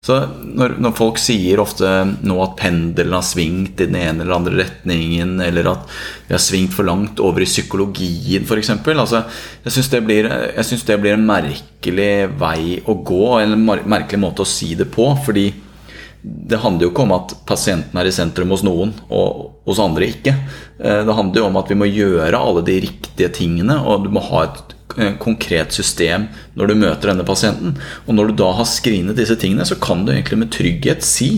[0.00, 1.84] Så når, når, folk sier ofte
[2.24, 5.90] nå at pendelen har svingt i den ene eller andre retningen, eller at
[6.24, 8.70] vi har svingt for langt over i psykologien f.eks.
[8.94, 9.20] Altså,
[9.66, 10.00] jeg syns det,
[10.88, 15.10] det, blir en merkelig vei å gå, en merkelig måte å si det på.
[15.26, 15.50] Fordi
[16.22, 20.10] det handler jo ikke om at pasienten er i sentrum hos noen, og hos andre
[20.10, 20.34] ikke.
[20.80, 24.12] Eh, det handler jo om at vi må gjøre alle de riktige tingene, og du
[24.12, 24.76] må ha et
[25.22, 26.26] konkret system
[26.58, 27.76] når du møter denne pasienten.
[28.06, 31.30] Og når du da har screenet disse tingene, så kan du egentlig med trygghet si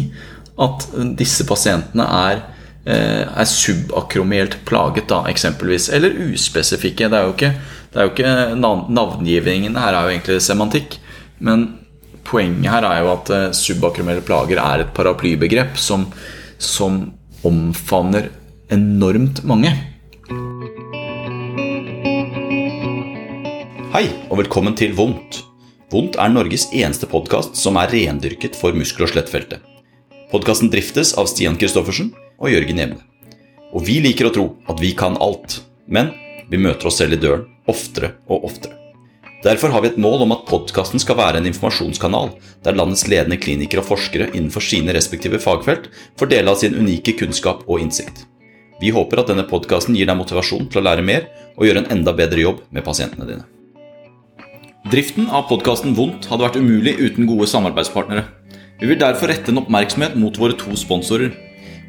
[0.61, 0.87] at
[1.19, 2.43] disse pasientene er,
[2.87, 5.91] eh, er subakromielt plaget, da, eksempelvis.
[5.93, 7.09] Eller uspesifikke.
[7.09, 7.55] Det er jo ikke,
[7.93, 10.99] det er jo ikke Navngivningen her er jo egentlig semantikk.
[11.39, 11.82] Men
[12.27, 16.07] poenget her er jo at subakromelle subakromielle plager er et paraplybegrep som,
[16.59, 17.13] som
[17.45, 18.31] omfavner
[18.73, 19.73] enormt mange.
[23.93, 25.43] Hei, og velkommen til Vondt.
[25.93, 29.61] Vondt er Norges eneste podkast som er rendyrket for muskel- og skjelettfeltet.
[30.33, 33.03] Podkasten driftes av Stian Christoffersen og Jørgen Jevne.
[33.77, 36.15] Og vi liker å tro at vi kan alt, men
[36.49, 38.82] vi møter oss selv i døren oftere og oftere.
[39.43, 42.29] Derfor har vi et mål om at podkasten skal være en informasjonskanal
[42.63, 45.89] der landets ledende klinikere og forskere innenfor sine respektive fagfelt
[46.21, 48.23] får dele av sin unike kunnskap og innsikt.
[48.83, 51.27] Vi håper at denne podkasten gir deg motivasjon til å lære mer
[51.57, 53.49] og gjøre en enda bedre jobb med pasientene dine.
[54.91, 58.25] Driften av podkasten Vondt hadde vært umulig uten gode samarbeidspartnere.
[58.79, 61.35] Vi vil derfor rette en oppmerksomhet mot våre to sponsorer.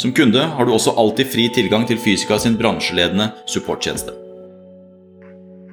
[0.00, 4.14] Som kunde har du også alltid fri tilgang til Fysika sin bransjeledende supporttjeneste.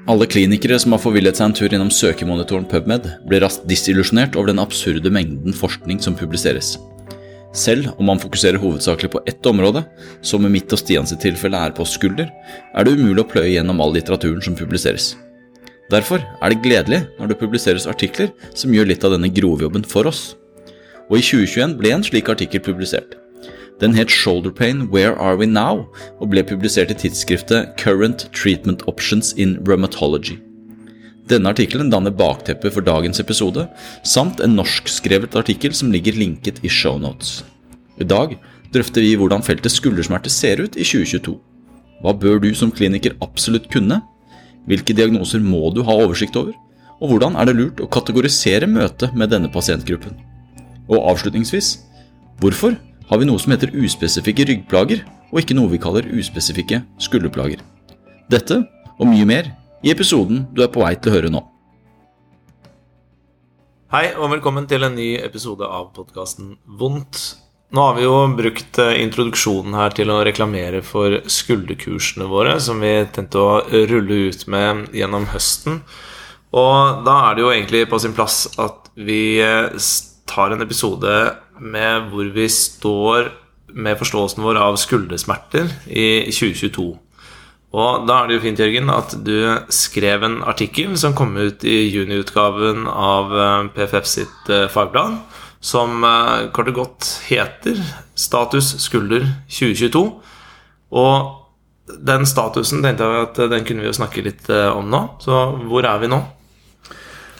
[0.08, 4.52] Alle klinikere som har forvillet seg en tur innom søkemonitoren PubMed, blir raskt disillusjonert over
[4.52, 6.76] den absurde mengden forskning som publiseres.
[7.56, 9.86] Selv om man fokuserer hovedsakelig på ett område,
[10.22, 12.28] som i mitt og Stians tilfelle er på skulder,
[12.76, 15.14] er det umulig å pløye gjennom all litteraturen som publiseres.
[15.92, 20.12] Derfor er det gledelig når det publiseres artikler som gjør litt av denne grovjobben for
[20.12, 20.34] oss.
[21.08, 23.16] Og i 2021 ble en slik artikkel publisert.
[23.78, 25.86] Den het Shoulder Pain Where Are We Now?
[26.18, 30.40] og ble publisert i tidsskriftet Current Treatment Options in Rheumatology.
[31.30, 33.68] Denne artikkelen danner bakteppet for dagens episode,
[34.02, 37.44] samt en norskskrevet artikkel som ligger linket i shownotes.
[38.02, 38.34] I dag
[38.74, 41.38] drøfter vi hvordan feltet skuldersmerter ser ut i 2022.
[42.02, 44.02] Hva bør du som kliniker absolutt kunne?
[44.66, 46.58] Hvilke diagnoser må du ha oversikt over?
[46.98, 50.18] Og hvordan er det lurt å kategorisere møtet med denne pasientgruppen?
[50.90, 51.76] Og avslutningsvis,
[52.42, 52.74] hvorfor
[53.08, 57.62] har vi noe som heter uspesifikke ryggplager, og ikke noe vi kaller uspesifikke skulderplager?
[58.32, 58.60] Dette
[58.98, 59.54] og mye mer
[59.86, 61.44] i episoden du er på vei til å høre nå.
[63.94, 67.22] Hei og velkommen til en ny episode av podkasten Vondt.
[67.72, 72.84] Nå har vi jo brukt eh, introduksjonen her til å reklamere for skulderkursene våre, som
[72.84, 75.82] vi tenkte å rulle ut med gjennom høsten.
[76.56, 79.72] Og da er det jo egentlig på sin plass at vi eh,
[80.30, 81.14] tar en episode
[81.60, 83.32] med hvor vi står
[83.78, 86.88] med forståelsen vår av skuldersmerter i 2022.
[87.78, 89.36] Og da er det jo fint, Jørgen, at du
[89.74, 95.20] skrev en artikkel som kom ut i juniutgaven av eh, PFF sitt fagblad
[95.64, 97.80] som eh, kort og godt heter
[98.18, 100.06] Status skulder 2022.
[100.98, 105.04] Og den statusen tenkte jeg at den kunne vi jo snakke litt eh, om nå.
[105.24, 106.22] Så hvor er vi nå?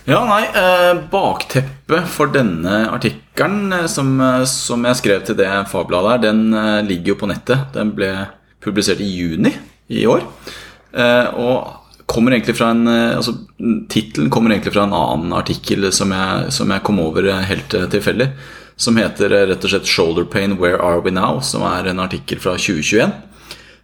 [0.08, 4.14] Ja, nei, eh, Bakteppet for denne artikkelen som,
[4.48, 7.68] som, jeg skrev til det fagbladet her, den ligger jo på nettet.
[7.76, 8.14] Den ble
[8.64, 9.52] publisert i juni
[9.92, 10.24] i år.
[11.38, 11.60] Og
[12.08, 13.36] kommer egentlig fra en eh, altså,
[13.90, 17.76] Tittelen kommer egentlig fra en annen artikkel som jeg, som jeg kom over eh, helt
[17.76, 18.32] eh, tilfeldig.
[18.78, 22.40] Som heter rett og slett 'Shoulder Pain Where Are We Now?', som er en artikkel
[22.40, 23.12] fra 2021.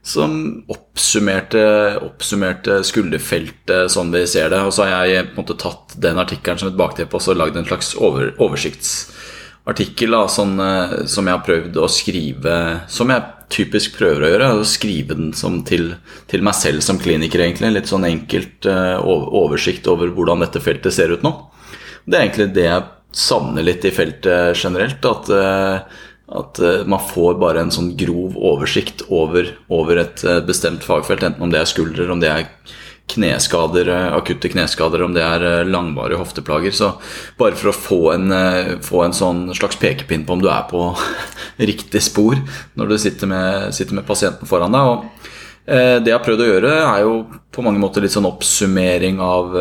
[0.04, 0.34] Som
[0.68, 1.62] oppsummerte,
[2.04, 4.60] oppsummerte skulderfeltet sånn vi ser det.
[4.68, 7.36] Og så har jeg på en måte tatt den artikkelen som et bakteppe og så
[7.38, 10.60] lagd en slags over, oversiktsartikkel da, sånn,
[11.08, 12.58] som jeg har prøvd å skrive
[12.92, 13.24] Som jeg
[13.54, 15.32] typisk prøver å gjøre, å skrive den
[15.68, 15.94] til,
[16.32, 17.74] til, meg selv som kliniker, egentlig.
[17.76, 21.34] Litt sånn enkelt uh, oversikt over hvordan dette feltet ser ut nå.
[22.04, 25.06] Det er egentlig det jeg savner litt i feltet generelt.
[25.06, 26.04] At, uh,
[26.34, 31.46] at uh, man får bare en sånn grov oversikt over, over et bestemt fagfelt, enten
[31.46, 32.48] om det er skuldre, om det er
[33.14, 36.72] kneskader, akutte kneskader, om det er langvarige hofteplager.
[36.72, 36.94] Så
[37.38, 38.32] bare for å få en,
[38.82, 40.86] få en sånn slags pekepinn på om du er på
[41.72, 42.40] riktig spor
[42.80, 44.94] når du sitter med, sitter med pasienten foran deg.
[44.94, 45.30] og
[45.64, 47.12] det jeg har prøvd å gjøre, er jo
[47.56, 49.54] på mange måter litt sånn oppsummering av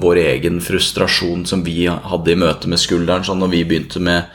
[0.00, 4.28] vår egen frustrasjon som vi hadde i møte med skulderen sånn når vi begynte med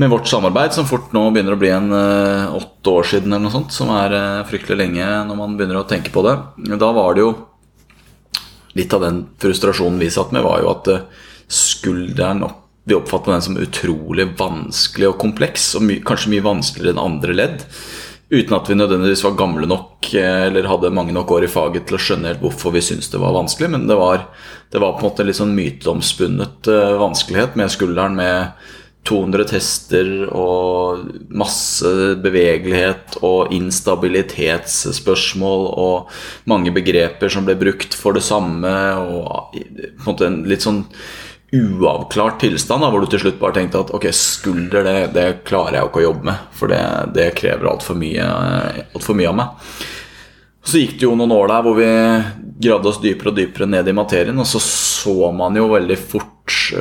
[0.00, 3.44] med vårt samarbeid, som fort nå begynner å bli en uh, åtte år siden, eller
[3.44, 6.36] noe sånt, som er uh, fryktelig lenge når man begynner å tenke på det.
[6.80, 7.38] Da var det jo
[8.78, 11.00] Litt av den frustrasjonen vi satt med, var jo at uh,
[11.50, 12.44] skulderen
[12.86, 17.36] Vi oppfatter den som utrolig vanskelig og kompleks, og my kanskje mye vanskeligere enn andre
[17.36, 17.64] ledd.
[18.30, 21.98] Uten at vi nødvendigvis var gamle nok eller hadde mange nok år i faget til
[21.98, 24.22] å skjønne helt hvorfor vi syntes det var vanskelig, men det var,
[24.70, 26.70] det var på en måte litt sånn myteomspunnet
[27.02, 28.14] vanskelighet med skulderen.
[28.16, 31.88] med 200 tester og masse
[32.20, 36.10] bevegelighet og instabilitetsspørsmål og
[36.50, 40.82] mange begreper som ble brukt for det samme, og på en måte en litt sånn
[41.50, 45.74] uavklart tilstand, da, hvor du til slutt bare tenkte at ok, skulder, det, det klarer
[45.76, 46.82] jeg jo ikke å jobbe med, for det,
[47.16, 48.24] det krever altfor mye,
[48.84, 49.48] alt for mye av meg.
[50.60, 51.88] Så gikk det jo noen år der hvor vi
[52.60, 56.39] gravde oss dypere og dypere ned i materien, og så så man jo veldig fort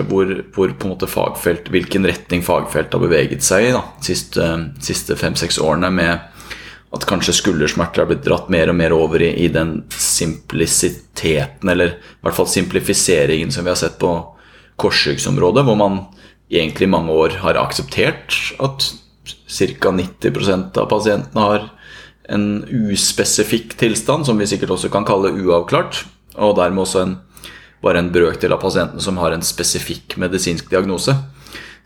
[0.09, 4.45] hvor, hvor på en måte fagfelt, hvilken retning fagfeltet har beveget seg i de siste,
[4.83, 6.39] siste fem-seks årene, med
[6.89, 11.95] at kanskje skuldersmerter har blitt dratt mer og mer over i, i, den simplisiteten, eller
[11.99, 14.13] i hvert fall simplifiseringen som vi har sett på
[14.81, 16.01] korsryggsområdet, hvor man
[16.49, 18.33] egentlig i mange år har akseptert
[18.63, 18.89] at
[19.49, 19.91] ca.
[19.93, 21.67] 90% av pasientene har
[22.29, 26.03] en uspesifikk tilstand, som vi sikkert også kan kalle uavklart,
[26.39, 27.17] og dermed også en
[27.83, 31.15] bare en brøkdel av pasientene som har en spesifikk medisinsk diagnose.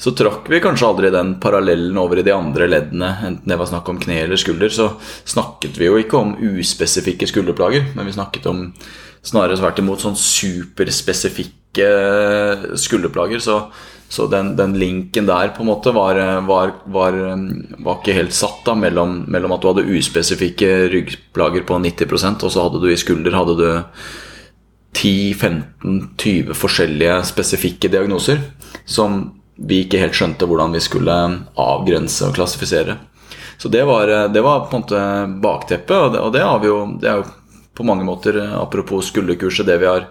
[0.04, 3.70] Så trakk vi kanskje aldri den parallellen over i de andre leddene, enten det var
[3.70, 4.70] snakk om kne eller skulder.
[4.74, 4.90] Så
[5.30, 8.66] snakket vi jo ikke om uspesifikke skulderplager, men vi snakket om
[9.24, 11.88] snarere tvert imot sånn superspesifikke
[12.82, 13.40] skulderplager.
[13.44, 13.56] Så,
[14.12, 16.20] så den, den, linken der på en måte var,
[16.50, 17.14] var, var,
[17.78, 22.52] var ikke helt satt da mellom, mellom, at du hadde uspesifikke ryggplager på 90% og
[22.52, 23.68] så hadde du i skulder hadde du
[24.94, 28.42] 10-15-20 forskjellige spesifikke diagnoser
[28.86, 29.26] som
[29.56, 31.16] vi ikke helt skjønte hvordan vi skulle
[31.60, 32.98] avgrense og klassifisere.
[33.58, 35.02] Så det var, det var på en måte
[35.44, 37.28] bakteppet, og det, og det, har vi jo, det er jo
[37.78, 40.10] på mange måter, apropos skulderkurset, det vi har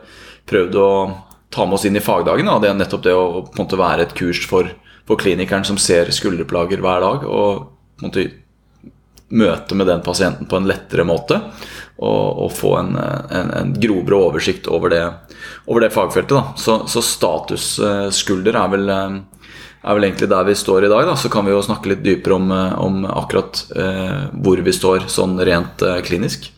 [0.49, 0.91] prøvd å
[1.53, 2.49] ta med oss inn i fagdagen.
[2.49, 2.59] Da.
[2.63, 4.71] Det er nettopp det å på en måte være et kurs for,
[5.09, 7.27] for klinikeren som ser skulderplager hver dag.
[7.29, 7.69] og
[7.99, 8.31] på en måte
[9.33, 11.41] møte med den pasienten på en lettere måte.
[12.03, 15.03] Og, og få en, en, en, grovere oversikt over det,
[15.71, 16.35] over det fagfeltet.
[16.35, 16.57] Da.
[16.59, 21.05] Så, så statusskulder er vel, er vel egentlig der vi står i dag.
[21.07, 21.15] Da.
[21.21, 22.51] Så kan vi jo snakke litt dypere om,
[22.87, 26.51] om akkurat eh, hvor vi står sånn rent eh, klinisk.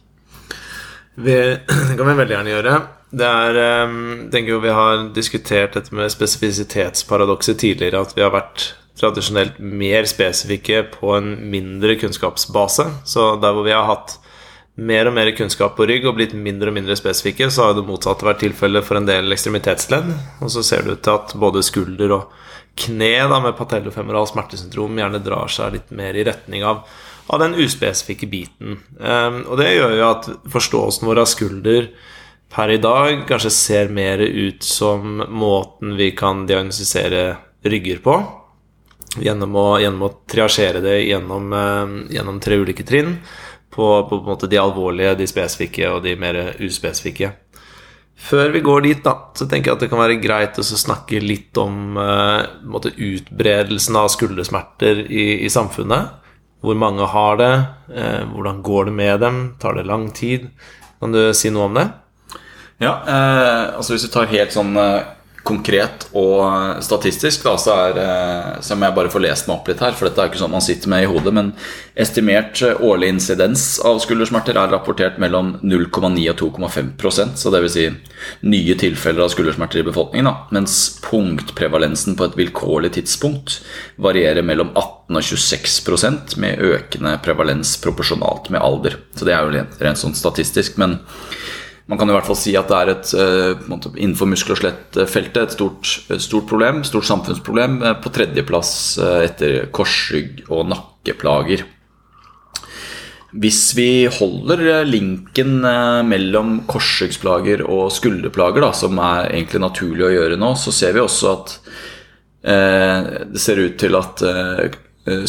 [1.14, 1.36] Vi,
[1.90, 2.78] det kan vi veldig gjerne gjøre.
[3.14, 3.98] Det er, eh,
[4.32, 8.00] tenker jo Vi har diskutert dette med spesifisitetsparadokset tidligere.
[8.00, 12.86] At vi har vært tradisjonelt mer spesifikke på en mindre kunnskapsbase.
[13.08, 14.18] Så der hvor vi har hatt
[14.74, 17.86] mer og mer kunnskap på rygg og blitt mindre og mindre spesifikke, så har det
[17.86, 20.10] motsatte vært tilfellet for en del ekstremitetsledd.
[20.42, 22.32] Og så ser det ut til at både skulder og
[22.78, 26.82] kne da, med patellofemoral smertesyndrom gjerne drar seg litt mer i retning av,
[27.30, 28.80] av den uspesifikke biten.
[28.98, 31.90] Um, og det gjør jo at forståelsen vår av skulder
[32.54, 37.28] per i dag kanskje ser mer ut som måten vi kan diagnostisere
[37.66, 38.18] rygger på.
[39.22, 43.18] Gjennom å, gjennom å triasjere det gjennom, uh, gjennom tre ulike trinn
[43.74, 47.32] på, på, på de alvorlige, de spesifikke og de mer uspesifikke.
[48.14, 51.18] Før vi går dit, da, så tenker jeg at det kan være greit å snakke
[51.20, 52.46] litt om uh,
[52.94, 56.22] utbredelsen av skuldersmerter i, i, samfunnet.
[56.64, 57.52] Hvor mange har det?
[57.90, 59.42] Uh, hvordan går det med dem?
[59.60, 60.46] Tar det lang tid?
[61.02, 61.88] Kan du si noe om det?
[62.80, 64.72] Ja, uh, altså hvis vi tar helt sånn
[65.44, 69.68] konkret og statistisk, da, så, er, eh, så må jeg bare få lest meg opp
[69.68, 69.92] litt her.
[69.96, 71.34] For dette er ikke sånn man sitter med i hodet.
[71.36, 71.50] Men
[72.00, 77.74] estimert eh, årlig insidens av skuldersmerter er rapportert mellom 0,9 og 2,5% Så dvs.
[77.74, 77.88] Si
[78.48, 80.30] nye tilfeller av skuldersmerter i befolkningen.
[80.30, 80.34] Da.
[80.56, 83.60] Mens punktprevalensen på et vilkårlig tidspunkt
[84.00, 88.96] varierer mellom 18 og 26% med økende prevalens proporsjonalt med alder.
[89.12, 90.80] Så det er jo rent, rent sånn statistisk.
[90.80, 91.02] men
[91.86, 95.40] man kan i hvert fall si at det er et uh, innenfor muskel- og skjelettfeltet
[95.42, 98.70] et stort, stort, problem, stort samfunnsproblem, uh, på tredjeplass
[99.02, 101.66] uh, etter korsrygg og nakkeplager.
[103.34, 105.56] Hvis vi holder linken
[106.06, 111.02] mellom korsryggsplager og skulderplager, da, som er egentlig naturlig å gjøre nå, så ser vi
[111.02, 111.56] også at
[112.44, 114.22] det ser ut til at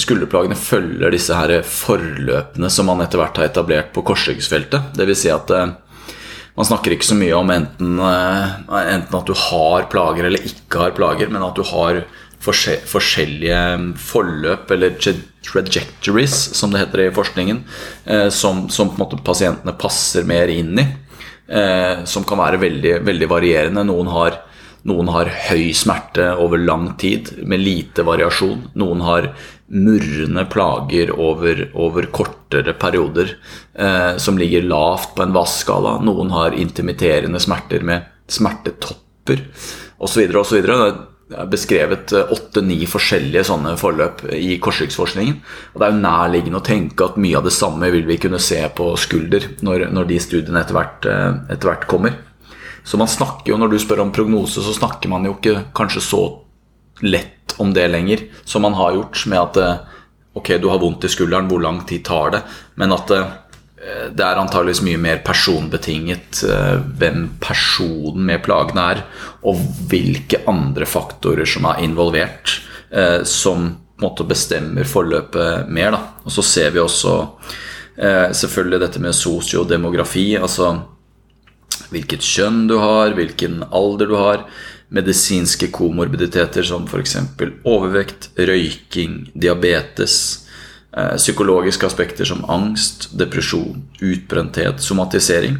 [0.03, 4.93] skulderplagene følger disse her forløpene som man etter hvert har etablert på korsryggsfeltet.
[4.99, 5.23] Dvs.
[5.23, 5.55] Si at
[6.55, 10.95] Man snakker ikke så mye om enten, enten at du har plager eller ikke har
[10.95, 12.05] plager, men at du har
[12.45, 13.59] forskjellige
[13.99, 14.95] forløp, eller
[15.43, 17.63] trajectories, som det heter i forskningen,
[18.31, 20.87] som, som måte pasientene passer mer inn i.
[22.07, 23.83] Som kan være veldig, veldig varierende.
[23.89, 24.39] Noen har
[24.85, 28.67] noen har høy smerte over lang tid med lite variasjon.
[28.77, 29.31] Noen har
[29.67, 33.37] murrende plager over, over kortere perioder
[33.73, 35.97] eh, som ligger lavt på en VAS-skala.
[36.05, 39.41] Noen har intimiterende smerter med smertetopper
[39.97, 40.29] osv.
[40.37, 40.61] osv.
[40.61, 45.41] Det er beskrevet eh, åtte-ni forskjellige sånne forløp i korsryggsforskningen.
[45.73, 48.41] Og det er jo nærliggende å tenke at mye av det samme vil vi kunne
[48.43, 52.19] se på skulder når, når de studiene etter hvert, eh, etter hvert kommer.
[52.85, 56.05] Så man snakker jo, når du spør om prognose, så snakker man jo ikke kanskje
[56.05, 56.21] så
[57.01, 59.75] lett om det lenger som man har gjort med at eh,
[60.35, 62.41] ok, du har vondt i skulderen, hvor lang tid tar det?
[62.79, 63.33] Men at eh,
[64.15, 69.03] det er antageligvis mye mer personbetinget eh, hvem personen med plagene er,
[69.45, 72.59] og hvilke andre faktorer som er involvert,
[73.27, 75.89] som på en måte bestemmer forløpet mer.
[75.91, 75.99] Da.
[76.23, 77.15] Og så ser vi også
[78.31, 80.37] selvfølgelig dette med sosiodemografi.
[80.37, 80.69] altså
[81.91, 84.45] hvilket kjønn du har, hvilken alder du har,
[84.93, 87.17] medisinske komorbiditeter som f.eks.
[87.63, 90.17] overvekt, røyking, diabetes,
[90.97, 95.57] eh, psykologiske aspekter som angst, depresjon, utbrenthet, somatisering.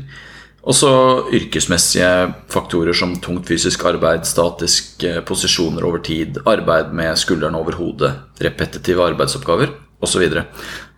[0.65, 0.91] Og så
[1.33, 2.09] yrkesmessige
[2.49, 9.05] faktorer som tungt fysisk arbeid, statiske posisjoner over tid, arbeid med skulderen over hodet, repetitive
[9.05, 10.25] arbeidsoppgaver osv.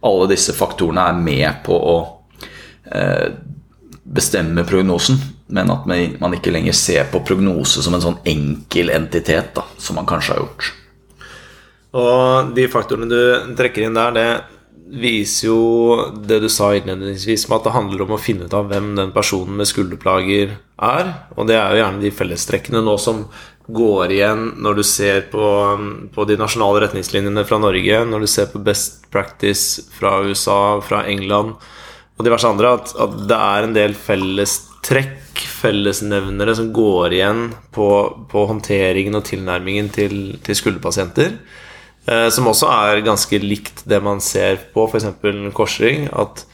[0.07, 1.98] Alle disse faktorene er med på å
[2.96, 3.27] eh,
[4.07, 9.54] bestemme prognosen, men at man ikke lenger ser på prognose som en sånn enkel entitet,
[9.56, 10.70] da, som man kanskje har gjort.
[11.98, 14.30] Og de faktorene du trekker inn der, det
[14.88, 15.60] viser jo
[16.27, 19.13] det du sa innledningsvis, med at det handler om å finne ut av hvem den
[19.16, 21.13] personen med skulderplager er.
[21.36, 23.25] Og det er jo gjerne de fellestrekkene nå som
[23.68, 25.48] går igjen når du ser på,
[26.16, 31.04] på de nasjonale retningslinjene fra Norge, når du ser på best practice fra USA, fra
[31.08, 31.58] England
[32.18, 33.98] og diverse andre, at, at det er en del
[34.88, 37.88] fellestrekk, fellesnevnere, som går igjen på,
[38.32, 41.34] på håndteringen og tilnærmingen til, til skulderpasienter.
[42.08, 45.10] Eh, som også er ganske likt det man ser på f.eks.
[45.53, 46.08] korsrygg.
[46.13, 46.46] At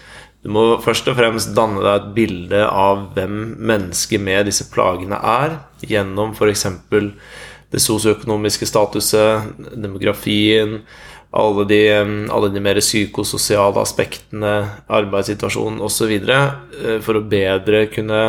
[0.43, 5.19] du må først og fremst danne deg et bilde av hvem mennesket med disse plagene
[5.19, 6.65] er, gjennom f.eks.
[6.89, 10.81] det sosioøkonomiske statuset, demografien,
[11.33, 11.81] alle de,
[12.29, 14.53] alle de mer psykososiale aspektene,
[14.93, 16.11] arbeidssituasjonen osv.
[16.13, 18.25] Eh, for å bedre kunne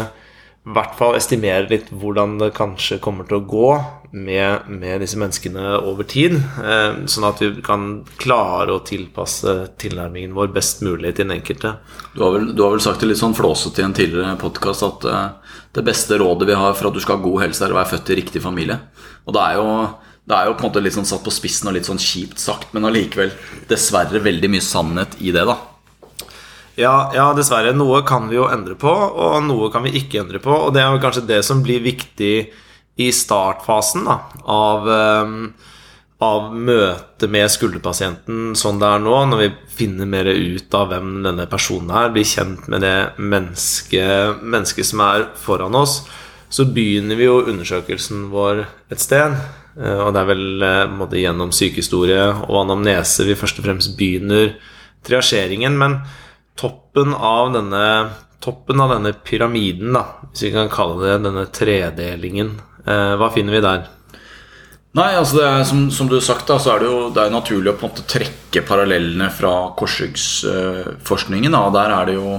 [0.64, 3.73] i hvert fall estimere litt hvordan det kanskje kommer til å gå
[4.16, 6.38] med, med disse menneskene over tid.
[6.38, 11.75] Eh, sånn at vi kan klare å tilpasse tilnærmingen vår best mulig til den enkelte.
[12.14, 14.87] Du har vel, du har vel sagt det litt sånn flåsete i en tidligere podkast
[14.88, 17.76] at uh, det beste rådet vi har for at du skal ha god helse, er
[17.76, 18.80] å være født i riktig familie.
[19.28, 19.68] Og det er jo
[20.24, 22.40] det er jo på en måte litt sånn satt på spissen og litt sånn kjipt
[22.40, 23.32] sagt, men allikevel
[23.68, 25.58] dessverre veldig mye sannhet i det, da.
[26.80, 27.74] Ja, ja, dessverre.
[27.76, 30.50] Noe kan vi jo endre på, og noe kan vi ikke endre på.
[30.50, 32.34] Og det er jo kanskje det som blir viktig
[32.96, 34.16] i startfasen da,
[34.50, 35.36] av, um,
[36.22, 41.16] av møtet med skulderpasienten sånn det er nå, når vi finner mer ut av hvem
[41.26, 46.00] denne personen er, blir kjent med det mennesket, menneske som er foran oss,
[46.54, 48.64] så begynner vi jo undersøkelsen vår
[48.94, 49.34] et sted.
[49.80, 53.96] Eh, og det er vel eh, måte, gjennom sykehistorie og anamnese vi først og fremst
[53.98, 54.54] begynner
[55.06, 55.78] triasjeringen.
[55.80, 55.98] Men
[56.58, 57.82] toppen av denne,
[58.44, 63.58] toppen av denne pyramiden, da, hvis vi kan kalle det denne tredelingen, eh, hva finner
[63.58, 63.90] vi der?
[64.94, 67.32] Nei, altså er, som, som, du har sagt, da, så er det jo det er
[67.34, 71.56] naturlig å trekke parallellene fra korsryggsforskningen.
[71.74, 72.36] Der er det jo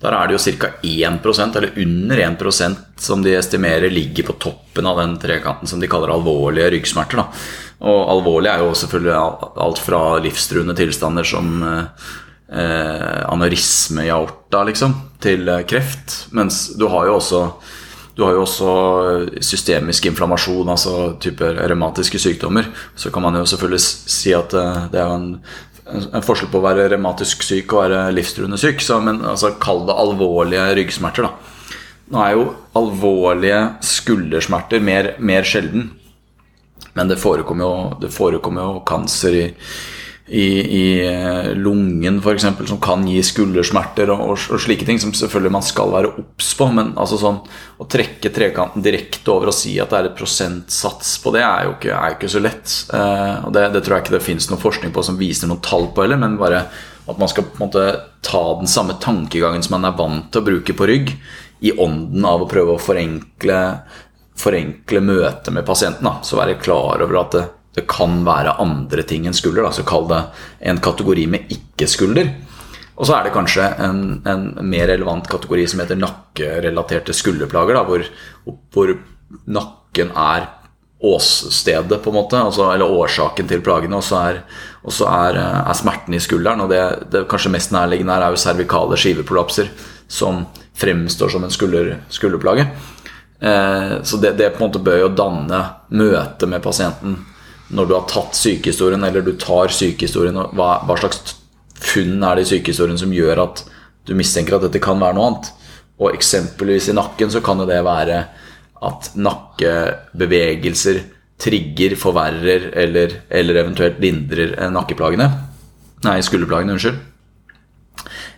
[0.00, 0.70] der er det jo ca.
[0.82, 5.88] 1 eller under 1% som de estimerer ligger på toppen av den trekanten som de
[5.88, 7.20] kaller alvorlige ryggsmerter.
[7.20, 7.26] Da.
[7.84, 9.18] Og alvorlig er jo selvfølgelig
[9.66, 16.32] alt fra livstruende tilstander som eh, aneurisme i aorta liksom, til eh, kreft.
[16.32, 17.44] Mens du har jo også,
[18.16, 18.72] du har jo også
[19.44, 22.72] systemisk inflammasjon, altså type revmatiske sykdommer.
[22.96, 25.34] Så kan man jo selvfølgelig si at eh, det er en
[25.90, 28.82] en forskjell på å være revmatisk syk og være livstruende syk.
[28.84, 31.28] Så, men altså, kall det alvorlige ryggsmerter.
[31.28, 31.76] Da.
[32.10, 32.44] Nå er jo
[32.78, 35.90] alvorlige skuldersmerter mer, mer sjelden.
[36.98, 39.44] Men det forekommer jo, det forekommer jo kancer i,
[40.30, 40.46] i,
[40.78, 42.44] i eh, lungen f.eks.
[42.68, 46.52] som kan gi skuldersmerter og, og, og, slike ting som selvfølgelig man skal være obs
[46.54, 46.68] på.
[46.76, 47.40] Men altså sånn,
[47.82, 51.66] å trekke trekanten direkte over og si at det er et prosentsats på det, er
[51.66, 52.76] jo ikke, er ikke så lett.
[52.94, 55.64] Eh, og det, det, tror jeg ikke det fins noe forskning på som viser noen
[55.66, 56.64] tall på heller, men bare
[57.10, 57.86] at man skal på en måte
[58.22, 61.14] ta den samme tankegangen som man er vant til å bruke på rygg,
[61.60, 63.56] i ånden av å prøve å forenkle,
[64.38, 66.06] forenkle møtet med pasienten.
[66.06, 66.20] Da.
[66.24, 67.42] Så være klar over at det,
[67.74, 69.64] det kan være andre ting enn skulder.
[69.66, 69.72] Da.
[69.74, 70.20] Så kall det
[70.72, 72.32] en kategori med ikke-skulder.
[73.00, 77.84] Og så er det kanskje en, en, mer relevant kategori som heter nakkerelaterte skulderplager, da,
[77.88, 78.04] hvor,
[78.74, 78.92] hvor,
[79.48, 80.50] nakken er
[81.00, 84.42] åstedet, på en måte, altså, eller årsaken til plagene, og så er,
[84.84, 86.66] er, er smerten i skulderen.
[86.66, 86.82] Og det,
[87.14, 89.70] det kanskje mest nærliggende er jo cervikale skiveprolapser,
[90.10, 90.44] som
[90.76, 92.68] fremstår som en skulder, skulderplage.
[93.40, 97.16] Eh, så det, det, på en måte bør jo danne møte med pasienten
[97.70, 101.36] når du har tatt sykehistorien, eller du tar sykehistorien, hva, hva slags
[101.80, 103.64] funn er det i sykehistorien som gjør at
[104.08, 105.50] du mistenker at dette kan være noe annet.
[106.00, 108.24] Og eksempelvis i nakken så kan jo det være
[108.80, 111.02] at nakkebevegelser
[111.40, 115.28] trigger, forverrer eller, eller eventuelt lindrer nakkeplagene.
[116.04, 116.98] Nei, skulderplagene, unnskyld.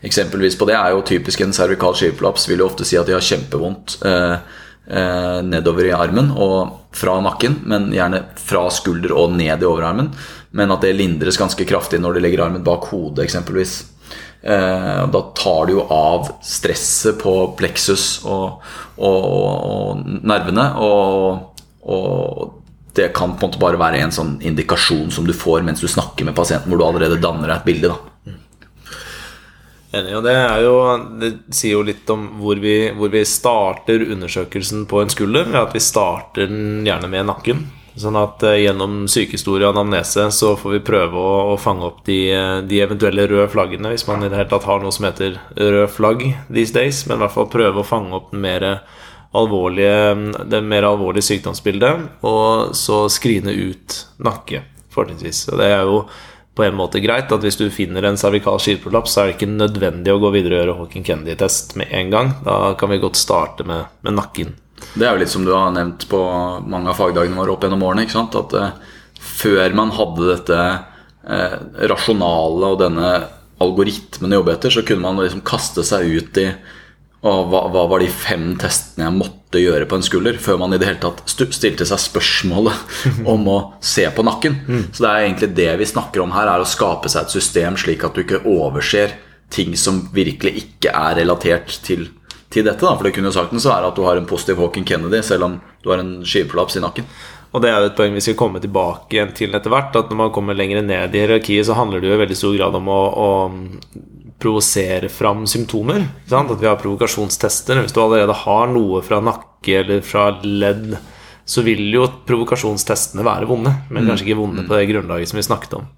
[0.06, 3.14] Eksempelvis på det er jo typisk en cervical skiveflaps vil jo ofte si at de
[3.14, 4.34] har kjempevondt eh,
[4.82, 10.10] nedover i armen og fra nakken, men gjerne fra skulder og ned i overarmen
[10.52, 13.78] men at det lindres ganske kraftig når du legger armen bak hodet, eksempelvis.
[14.42, 18.60] Eh, da tar du jo av stresset på pleksus og,
[18.98, 19.22] og,
[19.72, 20.66] og nervene.
[20.84, 22.58] Og, og,
[22.92, 25.88] det kan på en måte bare være en sånn indikasjon som du får mens du
[25.88, 27.94] snakker med pasienten, hvor du allerede danner deg et bilde.
[27.94, 28.11] da
[29.92, 30.14] Enig.
[30.16, 30.34] Og det,
[30.64, 30.74] jo,
[31.20, 35.52] det sier jo litt om hvor vi, hvor vi starter undersøkelsen på en skulder.
[35.60, 37.66] At vi starter den gjerne med nakken.
[38.00, 42.00] Sånn at uh, gjennom sykehistorie og anamnese så får vi prøve å, å fange opp
[42.06, 42.22] de,
[42.64, 45.92] de, eventuelle røde flaggene, hvis man i det hele tatt har noe som heter rød
[45.92, 47.04] flagg these days.
[47.04, 48.68] Men i hvert fall prøve å fange opp den mer
[49.36, 55.46] alvorlige, det mer alvorlige sykdomsbildet, og så skrine ut nakke, fortrinnsvis.
[55.52, 56.02] Og det er jo
[56.54, 59.52] på en måte greit at hvis du finner en cervikal skivprolaps, så er det ikke
[59.54, 62.32] nødvendig å gå videre og gjøre Hawking Kennedy-test med en gang.
[62.44, 64.52] Da kan vi godt starte med, med nakken.
[64.92, 66.20] Det er jo litt som du har nevnt på
[66.68, 68.04] mange av fagdagene våre opp gjennom årene.
[68.04, 68.36] ikke sant?
[68.36, 68.74] At eh,
[69.16, 71.56] før man hadde dette eh,
[71.88, 73.12] rasjonale og denne
[73.62, 76.48] algoritmen å jobbe etter, så kunne man liksom kaste seg ut i
[77.22, 80.38] og hva, hva, var de fem testene jeg måtte gjøre på en skulder?
[80.40, 82.96] Før man i det hele tatt stilte seg spørsmålet
[83.34, 84.56] om å se på nakken.
[84.64, 84.86] Mm.
[84.92, 87.76] Så det er egentlig det vi snakker om her, er å skape seg et system
[87.80, 89.18] slik at du ikke overser
[89.52, 92.08] ting som virkelig ikke er relatert til
[92.52, 92.84] til dette.
[92.84, 92.96] Da.
[92.96, 95.60] For det kunne jo saktens være at du har en positiv Hawking Kennedy, selv om
[95.82, 97.06] du har en skiveflaps i nakken.
[97.52, 99.96] Og det er jo et poeng vi skal komme tilbake igjen til etter hvert.
[99.98, 102.56] At når man kommer lenger ned i hierarkiet, så handler det jo i veldig stor
[102.56, 103.28] grad om å, å
[104.40, 106.04] provosere fram symptomer.
[106.30, 107.82] At vi har provokasjonstester.
[107.82, 110.96] Hvis du allerede har noe fra nakke eller fra ledd,
[111.44, 115.46] så vil jo provokasjonstestene være vonde, men kanskje ikke vonde på det grunnlaget som vi
[115.46, 115.88] snakket om.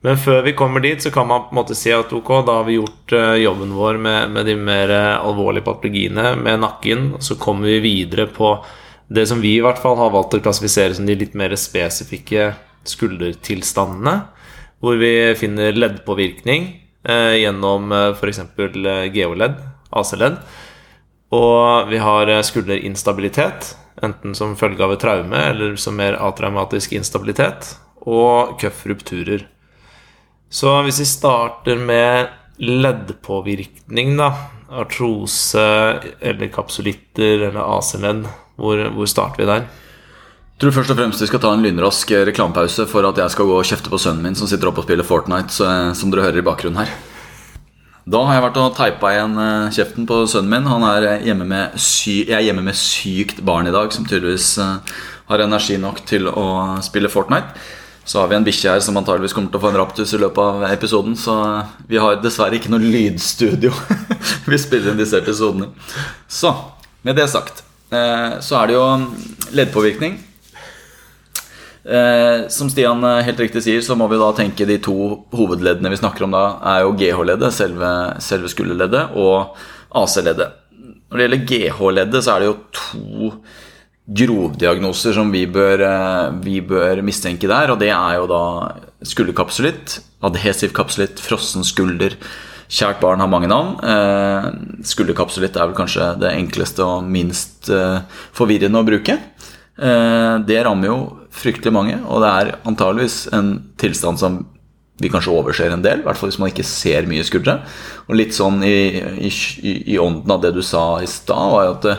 [0.00, 2.60] Men før vi kommer dit, så kan man på en måte si at ok, da
[2.60, 7.10] har vi gjort uh, jobben vår med, med, de mer alvorlige patologiene, med nakken.
[7.20, 8.54] Så kommer vi videre på
[9.12, 12.52] det som vi i hvert fall har valgt å klassifisere som de litt mer spesifikke
[12.88, 14.14] skuldertilstandene.
[14.80, 16.70] Hvor vi finner leddpåvirkning
[17.08, 18.42] gjennom uh, f.eks.
[18.58, 19.60] Uh, geoledd,
[19.90, 20.40] AC-ledd.
[21.32, 27.76] Og vi har skulderinstabilitet, enten som følge av et traume eller som mer atraumatisk instabilitet.
[28.00, 29.46] Og cuff-rupturer.
[30.50, 34.32] Så hvis vi starter med leddpåvirkning, da
[34.70, 35.62] Artrose
[36.20, 38.26] eller kapsulitter eller AC-ledd,
[38.60, 39.64] hvor, hvor, starter vi der?
[40.60, 43.54] Tror først og fremst vi skal ta en lynrask reklamepause for at jeg skal gå
[43.56, 46.42] og kjefte på sønnen min som sitter oppe og spiller Fortnite, så, som dere hører
[46.42, 46.92] i bakgrunnen her.
[48.10, 50.68] Da har jeg vært og teipa igjen eh, kjeften på sønnen min.
[50.68, 54.94] Han er hjemme med jeg er hjemme med sykt barn i dag, som tydeligvis eh,
[55.32, 56.46] har energi nok til å
[56.84, 57.56] spille Fortnite.
[58.04, 60.20] Så har vi en bikkje her som antageligvis kommer til å få en raptus i
[60.20, 61.16] løpet av episoden.
[61.16, 61.40] Så
[61.88, 63.72] vi har dessverre ikke noe lydstudio
[64.50, 65.72] vi spiller inn disse episodene.
[66.28, 66.52] Så
[67.06, 68.90] med det sagt, eh, så er det jo
[69.56, 70.26] leddpåvirkning.
[71.84, 74.94] Eh, som Stian eh, helt riktig sier, så må vi da tenke de to
[75.32, 79.56] hovedleddene vi snakker om da, er jo GH-leddet, selve, selve skulderleddet, og
[79.96, 80.58] AC-leddet.
[81.10, 83.32] Når det gjelder GH-leddet, så er det jo to
[84.20, 87.72] grovdiagnoser som vi bør, eh, vi bør, mistenke der.
[87.72, 88.44] Og det er jo da
[89.06, 92.18] skulderkapsulitt, adhesiv kapsulitt, frossen skulder.
[92.70, 93.80] Kjært barn har mange navn.
[93.82, 94.50] Eh,
[94.86, 97.70] skulderkapsulitt er vel kanskje det enkleste og minst
[98.36, 99.16] forvirrende å bruke.
[99.80, 100.98] Det rammer jo
[101.30, 104.40] fryktelig mange, og det er antageligvis en tilstand som
[105.00, 107.60] vi kanskje overser en del, i hvert fall hvis man ikke ser mye skuldre.
[108.08, 109.30] Og litt sånn i, i,
[109.94, 111.96] i ånden av det du sa i stad, var jo at det,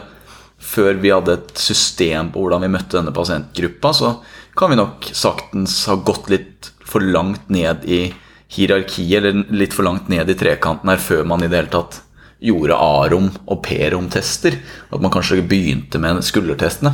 [0.62, 4.14] før vi hadde et system på hvordan vi møtte denne pasientgruppa, så
[4.58, 8.04] kan vi nok saktens ha gått litt for langt ned i
[8.52, 12.02] hierarkiet, eller litt for langt ned i trekanten her før man i det hele tatt
[12.42, 14.58] gjorde A-rom og P-rom-tester.
[14.92, 16.94] At man kanskje begynte med skuldertestene.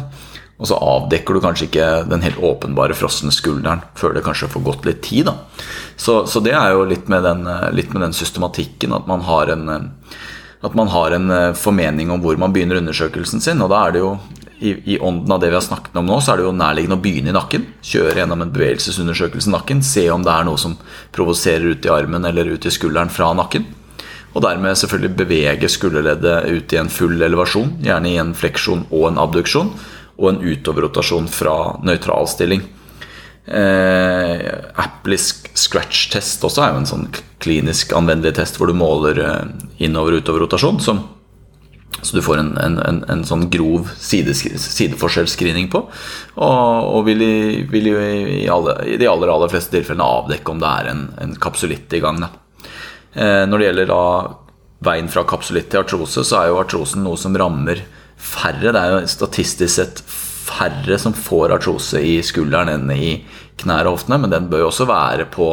[0.58, 4.66] Og så avdekker du kanskje ikke den helt åpenbare frosne skulderen før det kanskje får
[4.66, 5.30] gått litt tid.
[5.96, 7.46] Så, så det er jo litt med, den,
[7.78, 9.70] litt med, den, systematikken at man har en
[10.66, 13.62] at man har en formening om hvor man begynner undersøkelsen sin.
[13.62, 14.16] Og da er det jo
[14.58, 16.98] i, i, ånden av det vi har snakket om nå, så er det jo nærliggende
[16.98, 17.68] å begynne i nakken.
[17.86, 19.84] Kjøre gjennom en bevegelsesundersøkelse i nakken.
[19.86, 20.74] Se om det er noe som
[21.14, 23.68] provoserer ut i armen eller ut i skulderen fra nakken.
[24.34, 29.12] Og dermed selvfølgelig bevege skulderleddet ut i en full elevasjon, gjerne i en fleksjon og
[29.12, 29.72] en abduksjon
[30.18, 32.64] og en utoverrotasjon fra nøytral stilling.
[33.48, 37.06] Eh, Apples scratch-test også er jo en sånn
[37.40, 39.54] klinisk anvendelig test hvor du måler eh,
[39.88, 40.82] innover- og utoverrotasjon.
[42.02, 45.82] Så du får en, en, en, en sånn grov sideforskjellsscreening på.
[46.36, 50.62] Og, og vil, i, vil i, alle, i, de aller, aller fleste tilfellene avdekke om
[50.62, 52.22] det er en, kapsulitt i gang.
[52.22, 54.04] Eh, når det gjelder da
[54.86, 57.82] veien fra kapsulitt til artrose, så er jo artrosen noe som rammer
[58.18, 58.74] færre.
[58.74, 60.02] Det er jo statistisk sett
[60.48, 63.12] færre som får artrose i skulderen enn i
[63.62, 65.50] knær og hoftene, men den bør jo også være på,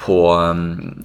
[0.00, 1.02] på um,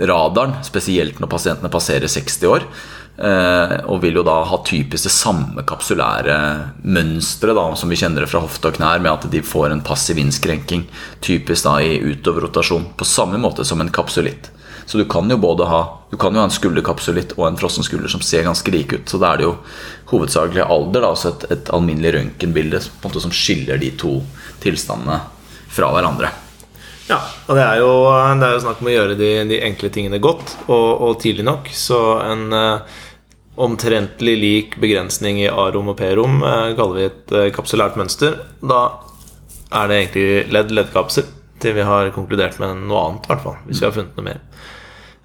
[0.00, 2.68] radaren, spesielt når pasientene passerer 60 år.
[3.12, 6.36] Eh, og vil jo da ha typisk det samme kapsulære
[6.80, 10.18] mønsteret som vi kjenner det fra hofte og knær, med at de får en passiv
[10.22, 10.86] innskrenking,
[11.20, 14.48] typisk da i utoverrotasjon, på samme måte som en kapsulitt.
[14.86, 17.86] Så du kan jo både ha Du kan jo ha en skulderkapsulitt og en frossen
[17.86, 19.08] skulder som ser ganske like ut.
[19.08, 19.54] Så da er det jo
[20.10, 24.18] hovedsakelig alder, da, altså et, et alminnelig røntgenbilde som skiller de to
[24.60, 25.22] tilstandene
[25.72, 26.28] fra hverandre.
[27.08, 27.18] Ja,
[27.48, 27.92] og det er jo,
[28.38, 31.46] det er jo snakk om å gjøre de, de enkle tingene godt og, og, tidlig
[31.48, 31.70] nok.
[31.74, 33.00] Så en eh,
[33.62, 38.38] omtrentlig lik begrensning i A-rom og P-rom eh, kaller vi et eh, kapsulært mønster.
[38.60, 38.84] Da
[39.72, 41.28] er det egentlig ledd-leddkapsel
[41.62, 43.58] til vi har konkludert med noe annet, hvert fall.
[43.66, 44.40] Hvis vi har funnet noe mer.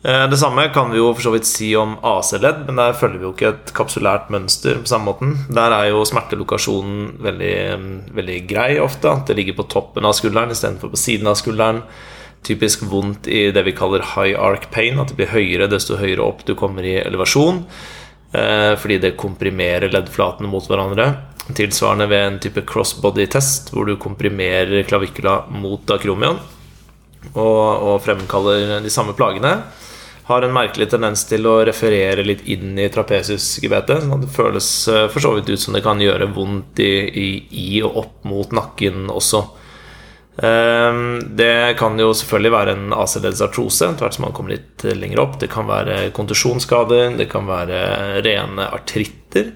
[0.03, 3.17] Eh, det samme kan vi jo for så vidt si om AC-ledd, men der følger
[3.17, 5.33] vi jo ikke et kapsulært mønster på samme måten.
[5.49, 7.57] Der er jo smertelokasjonen veldig,
[8.15, 9.11] veldig grei ofte.
[9.11, 11.81] At det ligger på toppen av skulderen istedenfor på siden av skulderen.
[12.47, 16.23] Typisk vondt i det vi kaller high arc pain, at det blir høyere desto høyere
[16.23, 17.65] opp du kommer i elevasjon.
[18.37, 21.09] Eh, fordi det komprimerer leddflatene mot hverandre.
[21.55, 26.39] Tilsvarende ved en type crossbody-test, hvor du komprimerer klavikula mot akromion
[27.33, 29.53] og, og fremkaller de samme plagene
[30.27, 34.03] har en merkelig tendens til å referere litt inn i trapesusgebetet.
[34.03, 37.29] Sånn det føles eh, for så vidt ut som det kan gjøre vondt i, i,
[37.47, 39.45] i og opp mot nakken også.
[40.43, 45.23] Ehm, det kan jo selvfølgelig være en AC-leddsartrose etter hvert som man kommer litt lenger
[45.23, 45.39] opp.
[45.39, 47.79] Det kan være kontusjonsskader, det kan være
[48.27, 49.53] rene artritter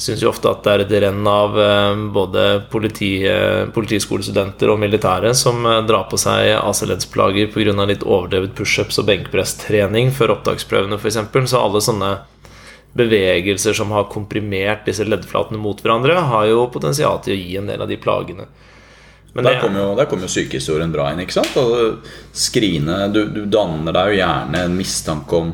[0.00, 4.80] syns jo ofte at det er et renn av eh, både politi, eh, politiskolestudenter og
[4.80, 7.74] militære som eh, drar på seg AC-leddsplager pga.
[7.84, 11.20] litt overdrevet pushups og benkpresstrening før opptaksprøvene f.eks.
[11.52, 12.10] Så alle sånne
[12.96, 17.68] bevegelser som har komprimert disse leddflatene mot hverandre, har jo potensial til å gi en
[17.70, 18.48] del av de plagene.
[19.36, 21.20] Men der kommer jo, kom jo sykehistorien bra inn.
[21.22, 21.54] ikke sant?
[21.60, 25.52] Og skrine, du, du danner deg jo gjerne en mistanke om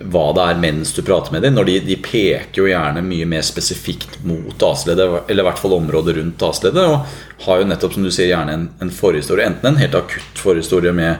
[0.00, 1.54] hva det er mens du prater med dem.
[1.56, 5.76] Når de, de peker jo gjerne mye mer spesifikt mot asleddet, eller i hvert fall
[5.78, 6.84] området rundt asleddet.
[6.84, 9.48] Og har jo nettopp, som du sier, gjerne en, en forhistorie.
[9.48, 11.16] Enten en helt akutt forhistorie med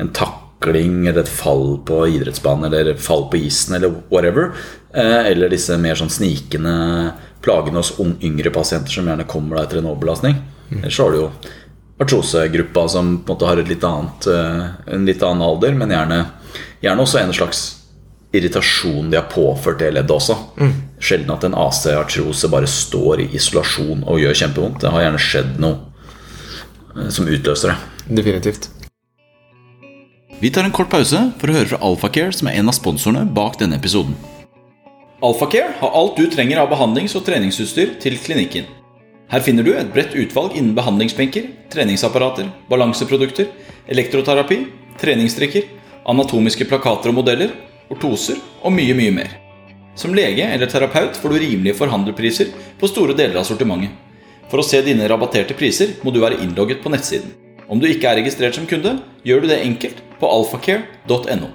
[0.00, 4.52] en takling eller et fall på idrettsbanen eller et fall på isen eller whatever.
[4.94, 6.74] Eh, eller disse mer sånn snikende
[7.44, 10.40] plagene hos yngre pasienter som gjerne kommer deg etter en overbelastning.
[10.68, 10.80] Mm.
[10.82, 11.30] Ellers har du jo
[11.98, 16.22] artrosegruppa som på en måte har litt annet, eh, en litt annen alder, men gjerne,
[16.80, 17.66] gjerne også en slags
[18.32, 20.36] irritasjon de har påført det leddet også.
[20.60, 20.72] Mm.
[21.00, 24.80] Sjelden at en AC-artrose bare står i isolasjon og gjør kjempevondt.
[24.82, 25.78] Det har gjerne skjedd noe
[26.96, 27.78] eh, som utløser det.
[28.20, 28.70] Definitivt.
[30.38, 33.24] Vi tar en kort pause for å høre fra Alphacare, som er en av sponsorene
[33.34, 34.14] bak denne episoden.
[35.24, 38.68] Alphacare har alt du trenger av behandlings- og treningsutstyr til klinikken.
[39.28, 43.50] Her finner du et bredt utvalg innen behandlingsbenker, treningsapparater, balanseprodukter,
[43.90, 44.60] elektroterapi,
[45.00, 45.66] treningsdrikker,
[46.08, 47.50] anatomiske plakater og modeller
[47.92, 49.34] ortoser og mye, mye mer.
[49.98, 53.90] Som lege eller terapeut får du rimelige forhandlerpriser på store deler av sortimentet.
[54.48, 57.34] For å se dine rabatterte priser må du være innlogget på nettsiden.
[57.68, 58.94] Om du ikke er registrert som kunde,
[59.26, 61.50] gjør du det enkelt på alfacare.no.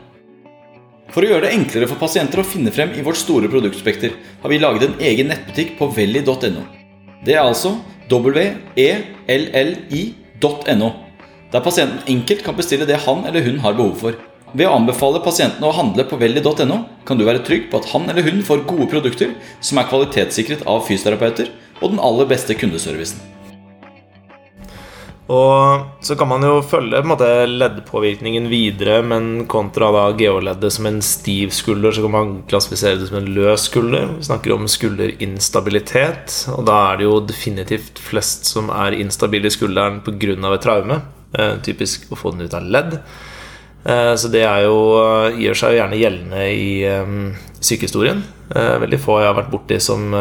[1.13, 4.49] For å gjøre det enklere for pasienter å finne frem i vårt store produktspekter, har
[4.51, 6.63] vi laget en egen nettbutikk på velli.no.
[7.23, 7.77] Det er altså
[9.29, 10.89] welli.no,
[11.53, 14.13] der pasienten enkelt kan bestille det han eller hun har behov for.
[14.53, 18.05] Ved å anbefale pasientene å handle på velli.no kan du være trygg på at han
[18.05, 21.49] eller hun får gode produkter som er kvalitetssikret av fysioterapeuter
[21.81, 23.17] og den aller beste kundeservicen.
[25.33, 26.99] Og så kan man jo følge
[27.47, 33.07] leddpåvirkningen videre, men kontra da geoleddet som en stiv skulder, så kan man klassifisere det
[33.09, 34.11] som en løs skulder.
[34.19, 39.55] Vi snakker om skulderinstabilitet, og da er det jo definitivt flest som er instabile i
[39.55, 40.53] skulderen pga.
[40.53, 41.01] et traume.
[41.33, 42.99] Eh, typisk å få den ut av ledd.
[43.83, 46.69] Eh, så det er jo, eh, gjør seg jo gjerne gjeldende i
[47.63, 48.23] sykehistorien.
[48.53, 50.11] Uh, veldig få jeg har vært borti som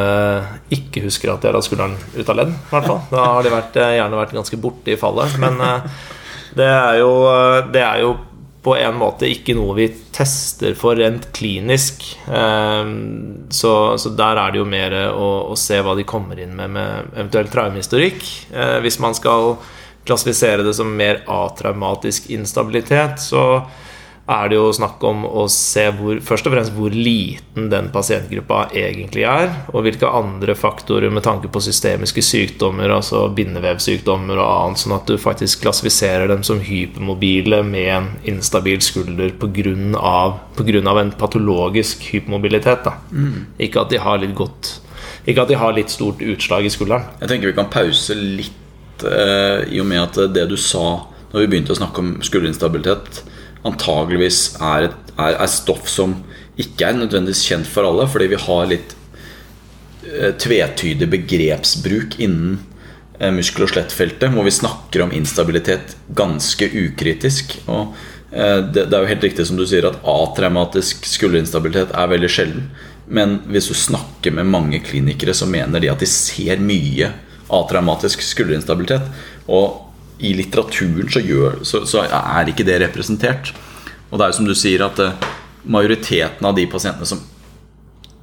[0.72, 2.52] ikke husker at de har hatt skulderen ut av ledd.
[2.70, 3.00] Hvert fall.
[3.10, 5.34] Da har de vært, gjerne vært ganske borte i fallet.
[5.42, 5.58] Men
[6.56, 7.10] det er, jo,
[7.74, 8.14] det, er jo,
[8.62, 12.06] på en måte ikke noe vi tester for rent klinisk.
[12.22, 16.72] Så, så der er det jo mer å, å, se hva de kommer inn med
[16.78, 18.22] med eventuell traumehistorikk.
[18.86, 19.58] Hvis man skal
[20.08, 23.62] klassifisere det som mer atraumatisk instabilitet, så
[24.30, 28.68] er det jo snakk om å se hvor, først og fremst hvor liten den pasientgruppa
[28.78, 34.82] egentlig er, og hvilke andre faktorer med tanke på systemiske sykdommer, altså bindevevsykdommer og annet,
[34.84, 41.02] sånn at du faktisk klassifiserer dem som hypermobile med en instabil skulder pga.
[41.02, 42.86] en patologisk hypermobilitet.
[43.10, 43.46] Mm.
[43.58, 44.78] Ikke at de har litt godt
[45.26, 47.04] Ikke at de har litt stort utslag i skulderen.
[47.20, 48.61] Jeg tenker vi kan pause litt
[49.08, 53.22] eh, i og med at det du sa når vi begynte å snakke om skulderinstabilitet,
[53.64, 56.18] antageligvis er, et, er, er, stoff som
[56.60, 58.92] ikke er nødvendigvis kjent for alle, fordi vi har litt
[60.04, 62.58] eh, tvetydig begrepsbruk innen
[63.18, 67.56] eh, muskel- og skjelettfeltet, hvor vi snakker om instabilitet ganske ukritisk.
[67.72, 67.94] Og
[68.32, 72.70] det, er jo helt riktig som du sier at atraumatisk skulderinstabilitet er veldig sjelden.
[73.12, 77.10] Men hvis du snakker med mange klinikere, så mener de at de ser mye
[77.52, 79.08] atraumatisk skulderinstabilitet.
[79.52, 83.52] Og i litteraturen så, gjør, så, så, er ikke det representert.
[84.10, 85.30] Og det er jo som du sier at uh,
[85.62, 87.22] majoriteten av de pasientene som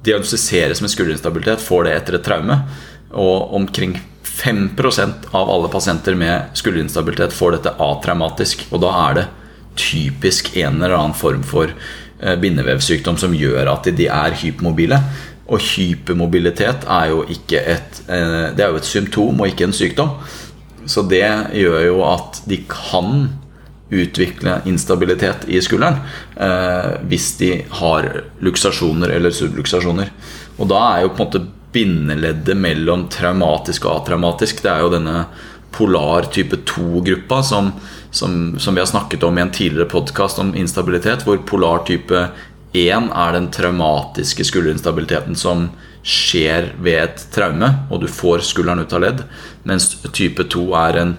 [0.06, 2.56] diagnostiseres med skulderinstabilitet, får det etter et traume.
[3.10, 8.64] Og omkring 5% av alle pasienter med skulderinstabilitet får dette atraumatisk.
[8.70, 9.26] Og da er det
[9.80, 15.02] typisk en eller annen form for uh, bindevevsykdom som gjør at de er hypermobile.
[15.50, 19.76] Og hypermobilitet er jo ikke et eh, Det er jo et symptom og ikke en
[19.76, 20.16] sykdom.
[20.86, 23.28] Så det gjør jo at de kan
[23.90, 25.98] utvikle instabilitet i skulderen
[26.38, 28.06] eh, hvis de har
[28.42, 30.12] luksasjoner eller subluksasjoner.
[30.58, 34.92] Og da er jo på en måte bindeleddet mellom traumatisk og atraumatisk Det er jo
[34.94, 35.24] denne
[35.70, 37.70] polar type 2-gruppa som,
[38.10, 42.24] som, som, vi har snakket om i en tidligere podkast om instabilitet, hvor polar type
[42.76, 45.68] Én er den traumatiske skulderinstabiliteten som
[46.06, 49.24] skjer ved et traume, og du får skulderen ut av ledd.
[49.66, 51.16] Mens type 2 er en,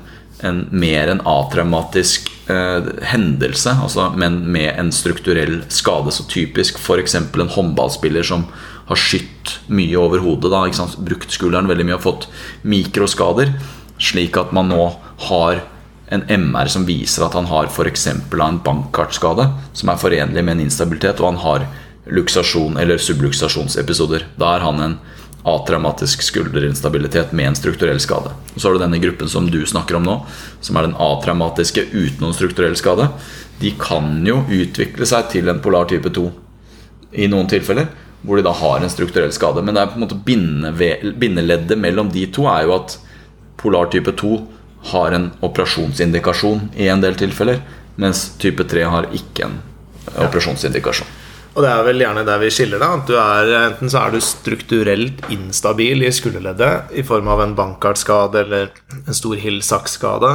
[0.47, 6.15] en mer en atraumatisk eh, hendelse, altså, men med en strukturell skade.
[6.15, 7.19] Så typisk f.eks.
[7.19, 8.47] en håndballspiller som
[8.87, 10.63] har skytt mye over hodet, da,
[11.03, 12.29] brukt skulderen veldig mye og fått
[12.63, 13.53] mikroskader,
[14.01, 14.87] slik at man nå
[15.27, 15.61] har
[16.12, 18.08] en MR som viser at han har f.eks.
[18.08, 21.67] en bankkartskade som er forenlig med en instabilitet, og han har
[22.12, 24.26] luksasjon eller subluksasjonsepisoder.
[24.36, 24.97] Da er han en
[25.47, 28.36] atraumatisk skulderinstabilitet med en strukturell skade.
[28.56, 30.19] Så har du denne gruppen som du snakker om nå,
[30.60, 33.08] som er den atraumatiske uten noen strukturell skade.
[33.63, 36.28] De kan jo utvikle seg til en polar type 2
[37.24, 37.88] i noen tilfeller,
[38.21, 39.63] hvor de da har en strukturell skade.
[39.63, 40.19] Men det er på en måte
[41.24, 43.00] bindeleddet mellom de to er jo at
[43.62, 44.36] polar type 2
[44.89, 47.62] har en operasjonsindikasjon i en del tilfeller,
[48.02, 49.60] mens type 3 har ikke en
[50.17, 51.17] operasjonsindikasjon.
[51.52, 52.94] Og det er vel gjerne der vi skiller, da.
[52.96, 57.56] At du er, enten så er du strukturelt instabil i skulderleddet i form av en
[57.58, 60.32] bankkartskade eller en stor Hill-Sachs-skade,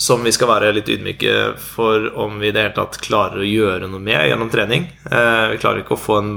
[0.00, 3.46] som vi skal være litt ydmyke for om vi i det hele tatt klarer å
[3.46, 4.88] gjøre noe med gjennom trening.
[5.04, 6.32] Eh, vi klarer ikke å få en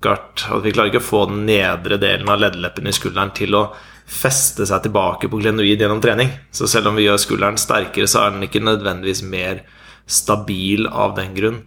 [0.00, 3.74] bankkart Vi klarer ikke å få den nedre delen av leddleppen i skulderen til å
[4.06, 6.30] feste seg tilbake på glenoid gjennom trening.
[6.52, 9.64] Så selv om vi gjør skulderen sterkere, så er den ikke nødvendigvis mer
[10.06, 11.64] stabil av den grunn.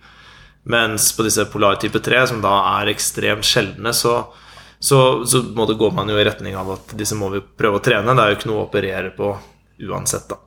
[0.63, 4.31] Mens på disse polar type 3, som da er ekstremt sjeldne, så,
[4.79, 8.15] så, så går man jo i retning av at disse må vi prøve å trene.
[8.15, 9.33] Det er jo ikke noe å operere på
[9.89, 10.39] uansett, da.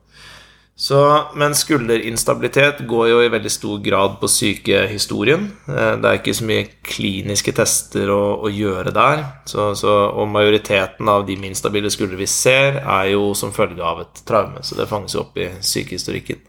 [0.82, 5.44] Så, men skulderinstabilitet går jo i veldig stor grad på sykehistorien.
[5.70, 9.22] Eh, det er ikke så mye kliniske tester å, å gjøre der.
[9.46, 13.78] Så, så, og majoriteten av de med instabile skuldre vi ser, er jo som følge
[13.86, 14.64] av et traume.
[14.66, 16.42] Så det fanges jo opp i sykehistorikken.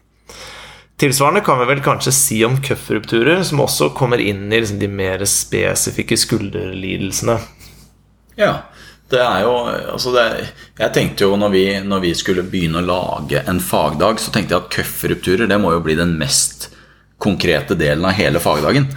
[0.98, 4.90] Tilsvarende kan vi vel kanskje si om cuffrupturer, som også kommer inn i liksom de
[4.90, 7.38] mer spesifikke skulderlidelsene.
[8.34, 8.56] Ja,
[9.14, 9.54] det er jo
[9.94, 10.24] altså det,
[10.78, 14.56] Jeg tenkte jo når vi, når vi, skulle begynne å lage en fagdag, så tenkte
[14.56, 16.70] jeg at cuffrupturer det må jo bli den mest
[17.22, 18.90] konkrete delen av hele fagdagen.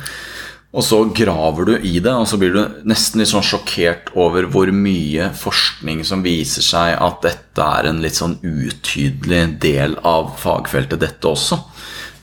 [0.77, 4.49] Og så graver du i det, og så blir du nesten litt sånn sjokkert over
[4.51, 10.35] hvor mye forskning som viser seg at dette er en litt sånn utydelig del av
[10.41, 11.61] fagfeltet, dette også.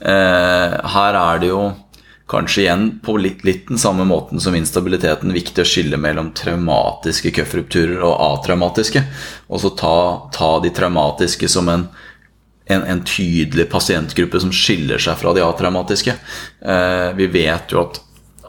[0.05, 1.63] Eh, her er det jo
[2.31, 7.35] kanskje igjen på litt, litt, den samme måten som instabiliteten viktig å skille mellom traumatiske
[7.37, 9.05] cuffrupturer og atraumatiske.
[9.49, 9.97] Og så ta,
[10.33, 11.89] ta de traumatiske som en
[12.67, 16.15] en, en, tydelig pasientgruppe som skiller seg fra de atraumatiske.
[16.65, 18.01] Eh, vi vet jo at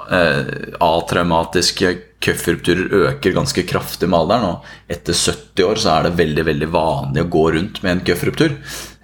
[0.05, 4.55] atraumatiske køffrupturer øker ganske kraftig med alderen.
[4.55, 8.03] Og etter 70 år så er det veldig veldig vanlig å gå rundt med en
[8.09, 8.55] køffruptur.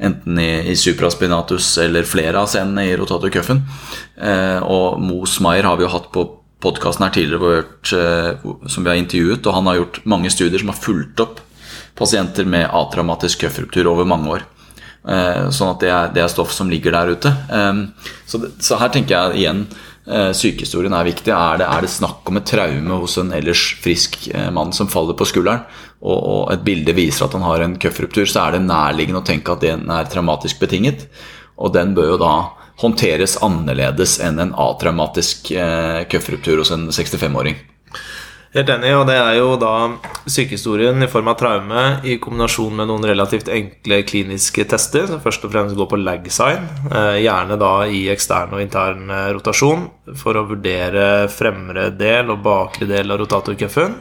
[0.01, 3.63] Enten i, i supraspinatus eller flere av scenene i rotatorcuffen.
[4.17, 6.25] Eh, og Mos Maier har vi jo hatt på
[6.61, 7.65] podkasten her tidligere
[7.97, 9.45] eh, som vi har intervjuet.
[9.45, 11.43] Og han har gjort mange studier som har fulgt opp
[11.97, 14.47] pasienter med atraumatisk køffruptur over mange år.
[15.01, 17.29] Eh, sånn at det er, det er, stoff som ligger der ute.
[17.29, 19.90] Eh, så, det, så her tenker jeg igjen Eh,
[20.35, 21.31] sykehistorien er viktig.
[21.31, 24.89] Er det, er det, snakk om et traume hos en ellers frisk eh, mann som
[24.91, 25.63] faller på skulderen,
[26.01, 29.27] og, og et bilde viser at han har en cuffruptur, så er det nærliggende å
[29.27, 31.07] tenke at den er traumatisk betinget.
[31.61, 32.35] Og den bør jo da
[32.81, 37.59] håndteres annerledes enn en atraumatisk eh, hos en 65-åring.
[38.51, 39.73] Helt enig, og det er jo da
[40.27, 45.45] sykehistorien i form av traume i kombinasjon med noen relativt enkle kliniske tester, som først
[45.47, 49.85] og fremst går på lag sign, eh, gjerne da i ekstern og intern eh, rotasjon,
[50.19, 53.95] for å vurdere fremre del og bakre del av rotatorcuffen.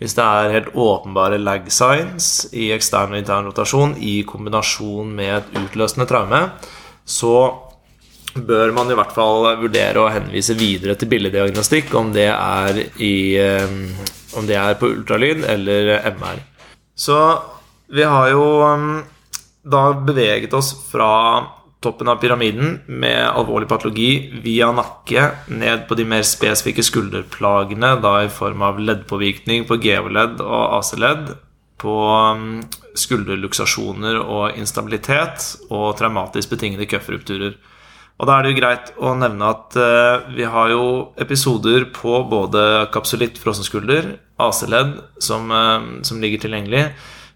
[0.00, 5.42] Hvis det er helt åpenbare lag signs i ekstern og intern rotasjon i kombinasjon med
[5.42, 6.40] et utløsende traume,
[7.04, 7.36] så
[8.34, 13.36] bør man i hvert fall vurdere å henvise videre til billeddiagnostikk, om det er, i,
[13.38, 13.74] eh,
[14.38, 16.42] om det er på ultralyd eller MR.
[16.94, 17.18] Så
[17.94, 18.88] vi har jo eh,
[19.64, 21.12] da beveget oss fra
[21.84, 24.10] toppen av pyramiden med alvorlig patologi
[24.44, 30.40] via nakke ned på de mer spesifikke skulderplagene, da i form av leddpåvirkning på geoledd
[30.44, 31.34] og AC-ledd,
[31.84, 37.56] på eh, skulderluksasjoner og instabilitet og traumatisk betingede køffrupturer.
[38.24, 40.84] Og da er det jo greit å nevne at uh, vi har jo
[41.20, 46.86] episoder på både kapsulitt, frossenskulder, AC-ledd, som, uh, som, ligger tilgjengelig.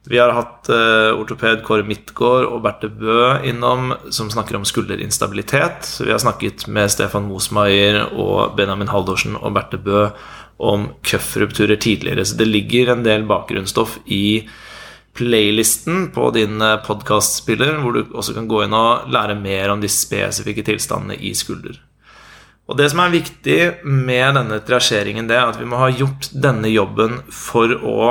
[0.09, 5.91] Vi har hatt uh, ortoped Kåre Midtgaard og Berthe Bø innom, som snakker om skulderinstabilitet.
[6.01, 10.07] Vi har snakket med Stefan Mosmaier og Benjamin Haldorsen og Berthe Bø
[10.57, 12.25] om cuff-rupturer tidligere.
[12.25, 14.49] Så det ligger en del bakgrunnsstoff i
[15.19, 19.83] playlisten på din eh, podkastspiller, hvor du også kan gå inn og lære mer om
[19.83, 21.81] de spesifikke tilstandene i skulder.
[22.69, 26.29] Og Det som er viktig med denne triasjeringen, det er at vi må ha gjort
[26.37, 28.11] denne jobben for å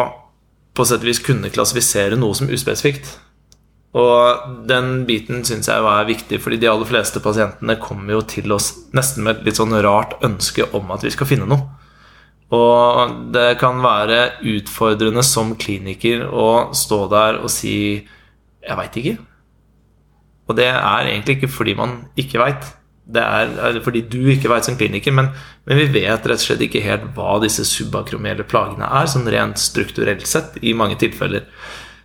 [0.78, 3.16] på sett og vis kunne klassifisere noe som uspesifikt.
[3.98, 8.54] Og den biten syns jeg er viktig, fordi de aller fleste pasientene kommer jo til
[8.54, 11.77] oss nesten med et litt sånn rart ønske om at vi skal finne noe.
[12.56, 18.08] Og det kan være utfordrende som kliniker å stå der og si
[18.64, 19.18] 'jeg veit ikke'.
[20.48, 22.64] Og det er egentlig ikke fordi man ikke veit.
[23.08, 25.30] Det er fordi du ikke veit som kliniker, men,
[25.66, 29.60] men, vi vet rett og slett ikke helt hva disse subakromielle plagene er, sånn rent
[29.60, 31.48] strukturelt sett, i mange tilfeller.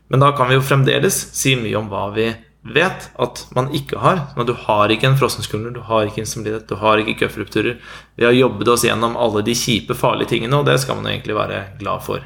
[0.09, 2.29] Men da kan vi jo fremdeles si mye om hva vi
[2.63, 4.21] vet at man ikke har.
[4.37, 7.81] Men du har ikke en frossenskulder, du har ikke instabilitet, du har ikke cuffrupturer.
[8.17, 11.37] Vi har jobbet oss gjennom alle de kjipe, farlige tingene, og det skal man egentlig
[11.39, 12.23] være glad for.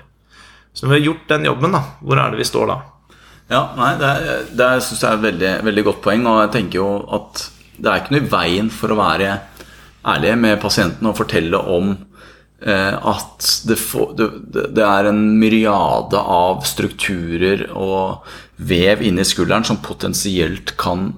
[0.76, 2.80] Så når vi har gjort den jobben, da, hvor er det vi står da?
[3.48, 4.14] Ja, nei, Det,
[4.58, 6.26] det syns jeg er et veldig, veldig godt poeng.
[6.28, 7.46] Og jeg tenker jo at
[7.76, 9.30] det er ikke noe i veien for å være
[10.06, 11.94] ærlig med pasienten og fortelle om
[12.56, 18.24] Eh, at det, er en myriade av strukturer og
[18.56, 21.10] vev inni skulderen som potensielt kan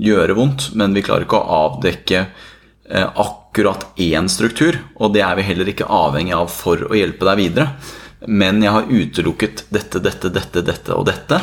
[0.00, 5.36] gjøre vondt, men vi klarer ikke å avdekke eh, akkurat én struktur, og det er
[5.38, 7.68] vi heller ikke avhengig av for å hjelpe deg videre.
[8.24, 11.40] Men jeg har utelukket dette, dette, dette, dette og dette.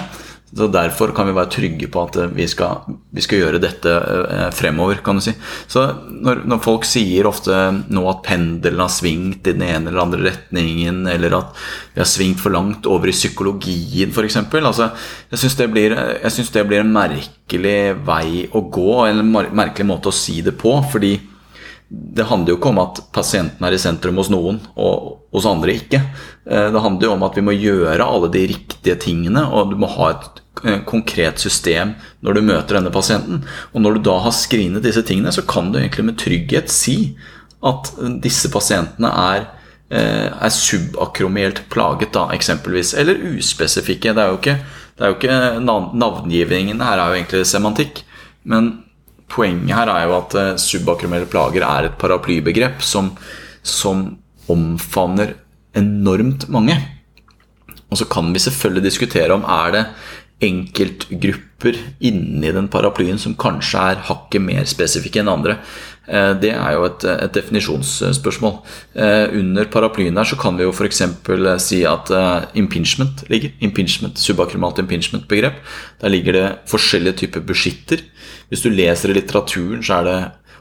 [0.52, 2.84] Så Derfor kan vi være trygge på at vi skal,
[3.16, 5.00] vi skal gjøre dette eh, fremover.
[5.04, 5.32] kan du si.
[5.68, 7.56] Så når, når, folk sier ofte
[7.88, 11.56] nå at pendelen har svingt i den ene eller andre retningen, eller at
[11.94, 14.42] vi har svingt for langt over i psykologien f.eks.
[14.60, 14.90] Altså,
[15.32, 20.16] jeg syns det, det, blir en merkelig vei å gå, eller en merkelig måte å
[20.16, 20.76] si det på.
[20.92, 21.16] fordi
[21.92, 25.80] det handler jo ikke om at pasienten er i sentrum hos noen og hos andre
[25.80, 26.04] ikke.
[26.44, 29.80] Eh, det handler jo om at vi må gjøre alle de riktige tingene, og du
[29.80, 30.41] må ha et Eh,
[30.86, 33.42] konkret system når du møter denne pasienten.
[33.74, 37.16] Og når du da har screenet disse tingene, så kan du egentlig med trygghet si
[37.64, 37.92] at
[38.24, 39.48] disse pasientene er,
[39.90, 42.94] eh, er subakromelt plaget, da, eksempelvis.
[42.94, 44.14] Eller uspesifikke.
[44.14, 44.60] Det er jo ikke,
[45.00, 48.04] er jo ikke Navngivningen her er jo egentlig semantikk.
[48.44, 48.84] Men
[49.30, 53.16] poenget her er jo at subakromielle plager er et paraplybegrep som,
[53.64, 54.18] som
[54.50, 55.36] omfavner
[55.78, 56.76] enormt mange.
[57.92, 59.86] Og så kan vi selvfølgelig diskutere om er det
[60.42, 65.58] enkeltgrupper inni den paraplyen som kanskje er hakket mer spesifikke enn andre.
[66.10, 68.58] Eh, det er jo et, et definisjonsspørsmål.
[68.96, 71.04] Eh, under paraplyen der så kan vi jo f.eks.
[71.64, 73.54] si at eh, impingement ligger.
[73.62, 75.62] Impingement, Subakromalt impingement-begrep.
[76.02, 78.04] Der ligger det forskjellige typer beskytter.
[78.50, 80.20] Hvis du leser i litteraturen, så er det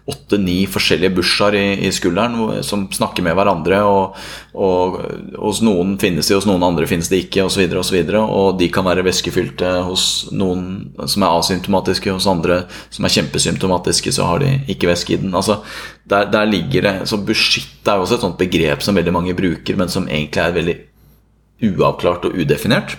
[0.09, 3.80] åtte-ni forskjellige Bushaer i, i, skulderen som snakker med hverandre.
[3.86, 4.16] Og,
[4.55, 4.98] og,
[5.38, 7.66] hos noen finnes de, hos noen andre finnes de ikke, osv.
[7.68, 12.28] Og, så videre, og, og de kan være væskefylte hos noen som er asymptomatiske, hos
[12.30, 15.34] andre som er kjempesymptomatiske, så har de ikke væske i den.
[15.36, 15.61] Altså,
[16.11, 19.36] der, der, ligger det, så Beskytt er jo også et sånt begrep som veldig mange
[19.38, 20.78] bruker, men som egentlig er veldig
[21.70, 22.96] uavklart og udefinert.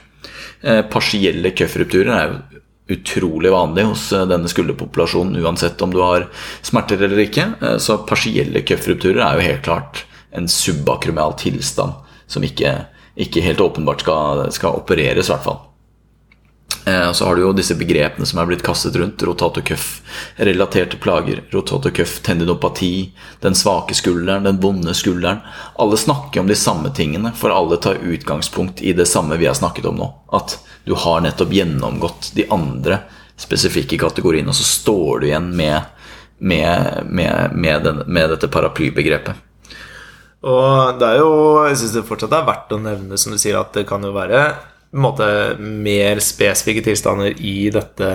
[0.61, 2.50] Eh, partielle køffrupturer er jo
[2.91, 6.27] utrolig vanlig hos eh, denne skulderpopulasjonen, uansett om du har
[6.65, 7.47] smerter eller ikke.
[7.61, 11.97] Eh, så partielle cuffrupturer er jo helt klart en subakromial tilstand
[12.31, 12.75] som ikke,
[13.19, 15.61] ikke helt åpenbart skal, skal opereres, i hvert fall.
[16.85, 19.21] Eh, så har du jo disse begrepene som er blitt kastet rundt.
[19.23, 21.43] Rotator-cuff-relaterte plager.
[21.51, 25.43] Rotator-cuff-tendinopati, den svake skulderen, den vonde skulderen.
[25.75, 29.57] Alle snakker om de samme tingene, for alle tar utgangspunkt i det samme vi har
[29.57, 30.09] snakket om nå.
[30.33, 33.03] At du har nettopp gjennomgått de andre
[33.37, 35.93] spesifikke kategoriene, og så står du igjen med,
[36.37, 38.03] med, med, med, den,
[38.33, 39.47] dette paraplybegrepet.
[40.41, 41.33] Og det er jo
[41.67, 44.09] Jeg syns det fortsatt er verdt å nevne, som du sier, at det kan jo
[44.15, 44.41] være
[44.91, 45.25] måte
[45.59, 48.09] mer spesifikke tilstander i dette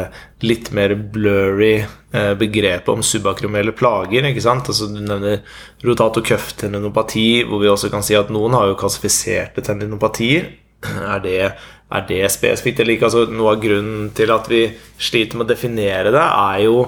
[0.45, 4.29] litt mer blurry eh, begrepet om subakromelle plager.
[4.29, 4.69] ikke sant?
[4.69, 5.41] Altså Du nevner
[5.87, 10.53] rotato cuff tendinopati, hvor vi også kan si at noen har jo klassifiserte tendinopatier.
[10.85, 11.41] Er det,
[11.89, 13.09] er det spesifikt eller ikke?
[13.09, 14.67] Altså, noe av grunnen til at vi
[15.01, 16.85] sliter med å definere det, er jo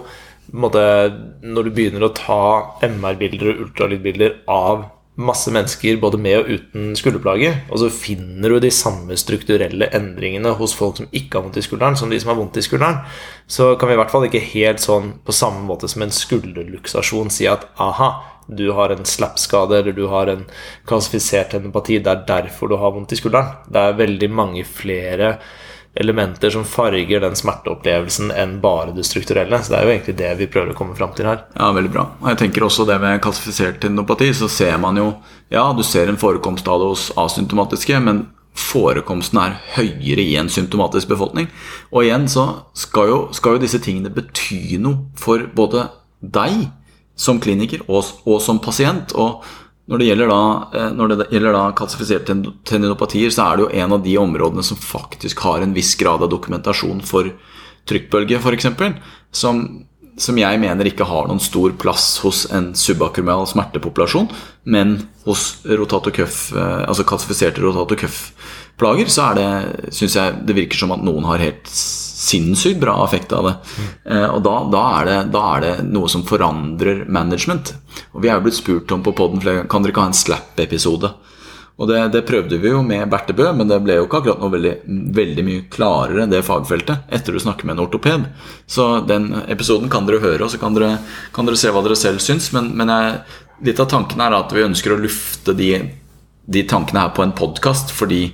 [0.53, 0.85] måte,
[1.45, 2.43] når du begynner å ta
[2.85, 4.87] MR-bilder og ultralydbilder av
[5.19, 10.55] masse mennesker både med og uten skulderplager, og så finner du de samme strukturelle endringene
[10.61, 13.01] hos folk som ikke har vondt i skulderen, som de som har vondt i skulderen,
[13.51, 17.33] så kan vi i hvert fall ikke helt sånn på samme måte som en skulderluksasjon
[17.35, 18.13] si at aha,
[18.49, 20.47] du har en slappskade eller du har en
[20.89, 23.59] klassifisert tendopati, det er derfor du har vondt i skulderen.
[23.69, 25.35] Det er veldig mange flere
[25.99, 29.59] elementer som farger den smerteopplevelsen enn bare det strukturelle.
[29.63, 31.43] Så det er jo egentlig det vi prøver å komme fram til her.
[31.57, 32.07] Ja, veldig bra.
[32.23, 35.11] Og jeg tenker også det med klassifisert tendopati, så ser man jo
[35.51, 38.27] Ja, du ser en forekomst av det hos asymptomatiske, men
[38.59, 41.49] forekomsten er høyere i en symptomatisk befolkning.
[41.93, 42.45] Og igjen så
[42.77, 45.87] skal jo, skal jo disse tingene bety noe for både
[46.21, 46.69] deg
[47.19, 49.15] som kliniker og, og som pasient.
[49.19, 49.43] Og
[49.89, 50.41] når det gjelder da,
[50.77, 52.37] eh, når det gjelder da kalsifiserte
[52.69, 56.25] tendinopatier, så er det jo en av de områdene som faktisk har en viss grad
[56.25, 57.31] av dokumentasjon for
[57.89, 58.69] trykkbølge, f.eks.
[59.33, 59.63] Som,
[60.21, 64.29] som jeg mener ikke har noen stor plass hos en subakromial smertepopulasjon,
[64.69, 69.49] men hos rotator-cuff, eh, altså kalsifiserte rotator-cuff-plager, så er det,
[69.97, 71.73] syns jeg det virker som at noen har helt
[72.29, 73.55] sinnssykt bra effekt av det.
[73.79, 74.25] Mm.
[74.35, 77.75] og da, da, er det, da, er det, noe som forandrer management.
[78.13, 81.13] Og vi er jo blitt spurt om på poden kan dere ikke ha en slap-episode.
[81.79, 84.51] Og det, det, prøvde vi jo med Bertebø, men det ble jo ikke akkurat noe
[84.51, 84.73] veldig,
[85.15, 88.25] veldig mye klarere, det fagfeltet, etter du snakker med en ortoped.
[88.67, 90.97] Så den episoden kan dere høre, og så kan dere,
[91.35, 92.51] kan dere se hva dere selv syns.
[92.57, 93.21] Men, men jeg,
[93.71, 95.71] litt av tanken er at vi ønsker å lufte de,
[96.51, 98.25] de tankene her på en podkast, fordi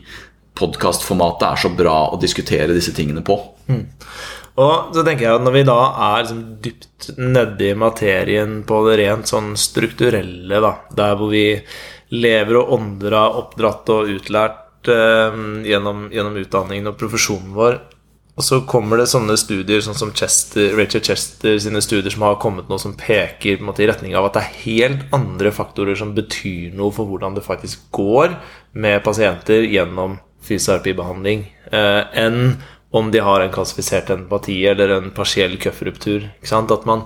[0.59, 3.39] podkastformatet er så bra å diskutere disse tingene på.
[3.69, 3.85] Mm.
[4.63, 8.99] Og så tenker jeg at Når vi da er liksom dypt nedi materien på det
[9.03, 11.49] rent sånn strukturelle, da, der hvor vi
[12.15, 17.81] lever og ånder av oppdratt og utlært eh, gjennom, gjennom, utdanningen og profesjonen vår,
[18.35, 22.41] og så kommer det sånne studier sånn som Chester, Rachel Chester sine studier som har
[22.43, 26.17] kommet nå som peker måte, i retning av at det er helt andre faktorer som
[26.17, 28.35] betyr noe for hvordan det faktisk går
[28.75, 32.57] med pasienter gjennom fysioterapibehandling eh, enn
[32.95, 36.28] om de har en klassifisert empati eller en partiell køffruptur.
[36.53, 37.03] At man,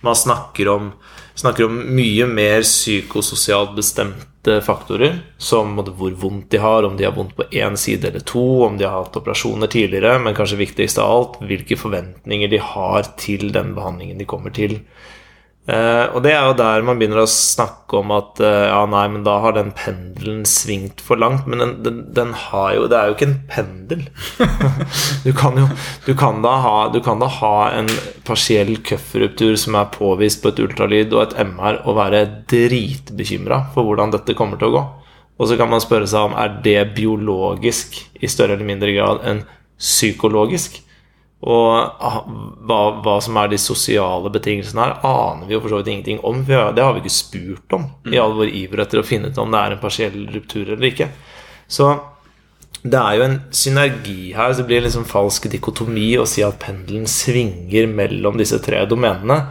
[0.00, 0.92] man snakker, om,
[1.34, 7.16] snakker, om, mye mer psykososialt bestemte faktorer, som hvor vondt de har, om de har
[7.16, 11.02] vondt på én side eller to, om de har hatt operasjoner tidligere, men kanskje viktigst
[11.02, 14.78] av alt, hvilke forventninger de har til den behandlingen de kommer til.
[15.64, 19.06] Uh, og det er jo der man begynner å snakke om at uh, ja, nei,
[19.08, 21.46] men da har den pendelen svingt for langt.
[21.48, 24.02] Men den, den, den har jo Det er jo ikke en pendel.
[25.24, 25.64] du, kan jo,
[26.04, 26.74] du, kan da ha,
[27.06, 27.88] kan da ha en
[28.28, 33.88] partiell køffruptur som er påvist på et ultralyd og et MR, og være dritbekymra for
[33.88, 34.86] hvordan dette kommer til å gå.
[35.40, 39.24] Og så kan man spørre seg om er det biologisk i større eller mindre grad
[39.24, 39.46] enn
[39.80, 40.83] psykologisk.
[41.44, 42.22] Og ah,
[42.64, 46.22] hva, hva, som er de sosiale betingelsene her, aner vi jo for så vidt ingenting
[46.24, 46.40] om.
[46.46, 49.52] det har vi ikke spurt om i all vår iver etter å finne ut om
[49.52, 51.10] det er en partiell ruptur eller ikke.
[51.68, 51.92] Så
[52.84, 54.52] det er jo en synergi her.
[54.52, 59.42] Så det blir liksom falsk dikotomi å si at pendelen svinger mellom disse tre domenene.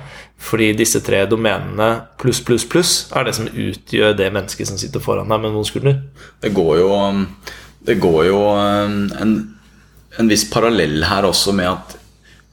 [0.43, 1.89] Fordi disse tre domenene
[2.19, 5.69] pluss, pluss, pluss er det som utgjør det mennesket som sitter foran deg med noen
[5.69, 6.01] skulder.
[6.41, 6.89] Det går jo,
[7.85, 9.37] det går jo en
[10.19, 11.95] en viss parallell her også med at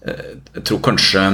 [0.09, 1.25] eh, jeg tror kanskje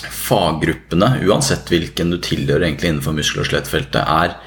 [0.00, 4.38] faggruppene, uansett hvilken du tilhører egentlig innenfor muskel- og skjelettfeltet, er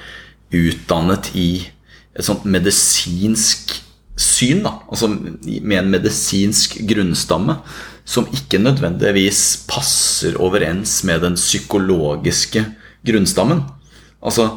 [0.54, 1.50] utdannet i
[2.14, 3.76] et sånt medisinsk
[4.20, 4.64] syn.
[4.66, 4.78] Da.
[4.90, 7.58] Altså med en medisinsk grunnstamme
[8.06, 12.66] som ikke nødvendigvis passer overens med den psykologiske
[13.08, 13.64] grunnstammen.
[14.24, 14.50] Altså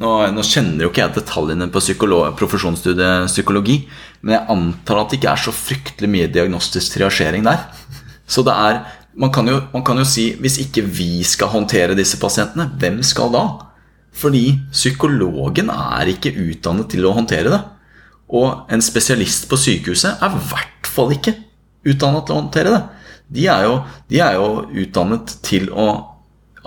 [0.00, 1.80] nå, nå, kjenner jo ikke jeg detaljene på
[2.38, 3.82] profesjonsstudiet psykologi,
[4.20, 7.62] men jeg antar at det ikke er så fryktelig mye diagnostisk triasjering der.
[8.30, 8.82] Så det er
[9.20, 13.00] man kan, jo, man kan jo si hvis ikke vi skal håndtere disse pasientene, hvem
[13.04, 13.42] skal da?
[14.16, 17.60] Fordi psykologen er ikke utdannet til å håndtere det.
[18.30, 21.34] Og en spesialist på sykehuset er i hvert fall ikke
[21.90, 22.82] utdannet til å håndtere det.
[23.30, 23.74] De er jo,
[24.10, 24.48] de er jo
[24.82, 25.88] utdannet til å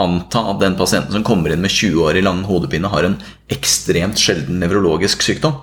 [0.03, 3.19] anta at den pasienten som kommer inn med 20 år i lang hodepine, har en
[3.53, 5.59] ekstremt sjelden nevrologisk sykdom.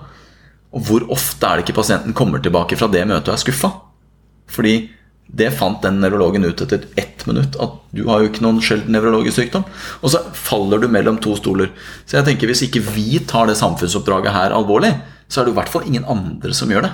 [0.71, 3.71] Og hvor ofte er det ikke pasienten kommer tilbake fra det møtet og er skuffa?
[4.51, 4.75] Fordi
[5.31, 8.91] det fant den nevrologen ut etter ett minutt, at du har jo ikke noen sjelden
[8.95, 9.63] nevrologisk sykdom.
[10.03, 11.71] Og så faller du mellom to stoler.
[12.03, 14.91] Så jeg tenker hvis ikke vi tar det samfunnsoppdraget her alvorlig,
[15.31, 16.91] så er det i hvert fall ingen andre som gjør det.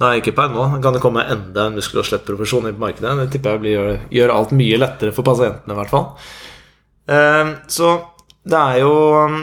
[0.00, 0.64] Nei, ikke per nå.
[0.82, 3.12] Kan det komme enda en muskel- og skjelettprofesjon inn på markedet?
[3.20, 6.08] Det tipper jeg blir, gjør alt mye lettere for pasientene, i hvert fall.
[7.12, 7.92] Ehm, så
[8.48, 8.94] det er jo
[9.28, 9.36] um,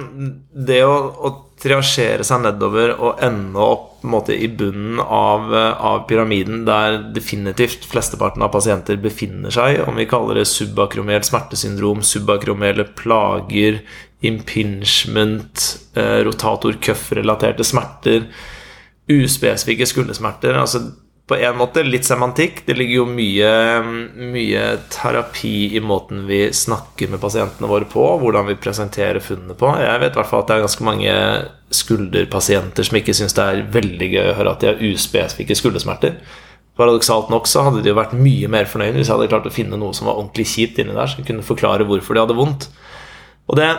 [0.52, 1.30] det å,
[1.60, 8.46] triasjere seg nedover og ende opp måte, i bunnen av, av, pyramiden, der definitivt flesteparten
[8.46, 13.82] av pasienter befinner seg, om vi kaller det subakromelt smertesyndrom, subakromele plager,
[14.24, 15.66] impingement,
[16.00, 18.26] eh, rotator cuff-relaterte smerter,
[19.10, 20.56] uspesifikke skuldersmerter.
[20.60, 20.84] Altså
[21.30, 22.64] på en måte litt semantikk.
[22.66, 23.52] Det ligger jo mye,
[24.34, 29.70] mye, terapi i måten vi snakker med pasientene våre på, hvordan vi presenterer funnene på.
[29.78, 31.16] Jeg vet i hvert fall at det er ganske mange
[31.80, 36.18] skulderpasienter som ikke syns det er veldig gøy å høre at de har uspesifikke skuldersmerter.
[36.80, 39.54] Paradoksalt nok så hadde de jo vært mye mer fornøyd hvis jeg hadde klart å
[39.54, 42.70] finne noe som var ordentlig kjipt inni der, som kunne forklare hvorfor de hadde vondt.
[43.52, 43.70] Og det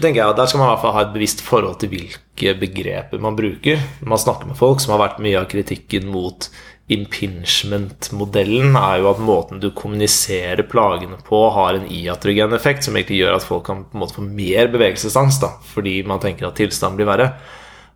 [0.00, 2.54] tenker jeg at Der skal man i hvert fall ha et bevisst forhold til hvilke
[2.58, 3.82] begreper man bruker.
[4.06, 6.48] Man snakker med folk som har vært mye av kritikken mot
[6.92, 13.22] impingement-modellen, er jo at måten du kommuniserer plagene på, har en iatrogen effekt, som egentlig
[13.22, 16.58] gjør at folk kan på en måte få mer bevegelsesangst, da, fordi man tenker at
[16.58, 17.28] tilstanden blir verre.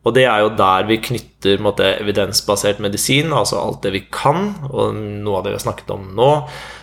[0.07, 4.53] Og det er jo der vi knytter måte, evidensbasert medisin, altså alt det vi kan,
[4.71, 6.33] og noe av det vi har snakket om nå,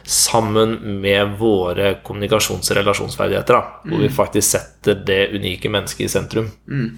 [0.03, 3.55] sammen med våre kommunikasjons- og relasjonsferdigheter.
[3.55, 3.93] Da, mm.
[3.93, 4.17] Hvor vi mm.
[4.17, 6.51] faktisk setter det unike mennesket i sentrum.
[6.67, 6.89] Mm.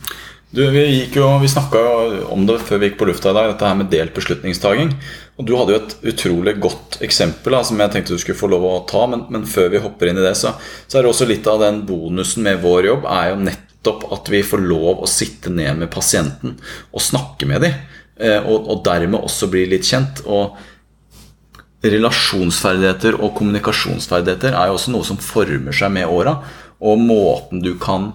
[0.55, 3.35] Du, vi gikk jo, vi snakka jo om det før vi gikk på lufta i
[3.35, 4.93] dag, dette her med delt beslutningstaking.
[5.35, 8.47] Og du hadde jo et utrolig godt eksempel da, som jeg tenkte du skulle få
[8.53, 9.03] lov å ta.
[9.11, 10.53] Men, men før vi hopper inn i det, så,
[10.87, 14.11] så er det også litt av den bonusen med vår jobb er jo nett nettopp
[14.13, 16.57] at vi får lov å sitte ned med pasienten
[16.91, 17.73] og snakke med dem.
[18.17, 20.23] Eh, og, og dermed også bli litt kjent.
[20.25, 20.55] Og
[21.85, 26.39] relasjonsferdigheter og kommunikasjonsferdigheter er jo også noe som former seg med åra.
[26.81, 28.13] Og måten du kan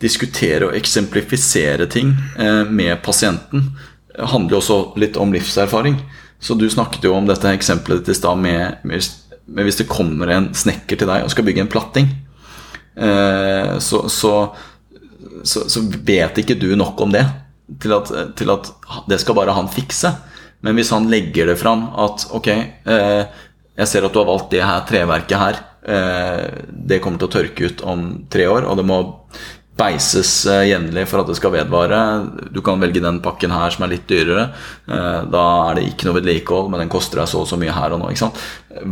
[0.00, 3.72] diskutere og eksemplifisere ting eh, med pasienten,
[4.16, 5.98] handler jo også litt om livserfaring.
[6.40, 9.04] Så du snakket jo om dette eksempelet ditt i stad med, med,
[9.46, 12.12] med, hvis det kommer en snekker til deg og skal bygge en platting.
[12.96, 14.32] Eh, så, så,
[15.44, 17.24] så, så, vet ikke du nok om det
[17.82, 18.70] til at, til at,
[19.10, 20.12] det skal bare han fikse.
[20.64, 23.42] Men hvis han legger det fram at ok, eh,
[23.76, 25.60] jeg ser at du har valgt det her treverket her.
[25.86, 29.00] Eh, det kommer til å tørke ut om tre år, og det må
[29.76, 32.00] beises eh, jevnlig for at det skal vedvare.
[32.54, 34.48] Du kan velge den pakken her som er litt dyrere.
[34.88, 37.76] Eh, da er det ikke noe vedlikehold, men den koster deg så og så mye
[37.76, 38.32] her og nå.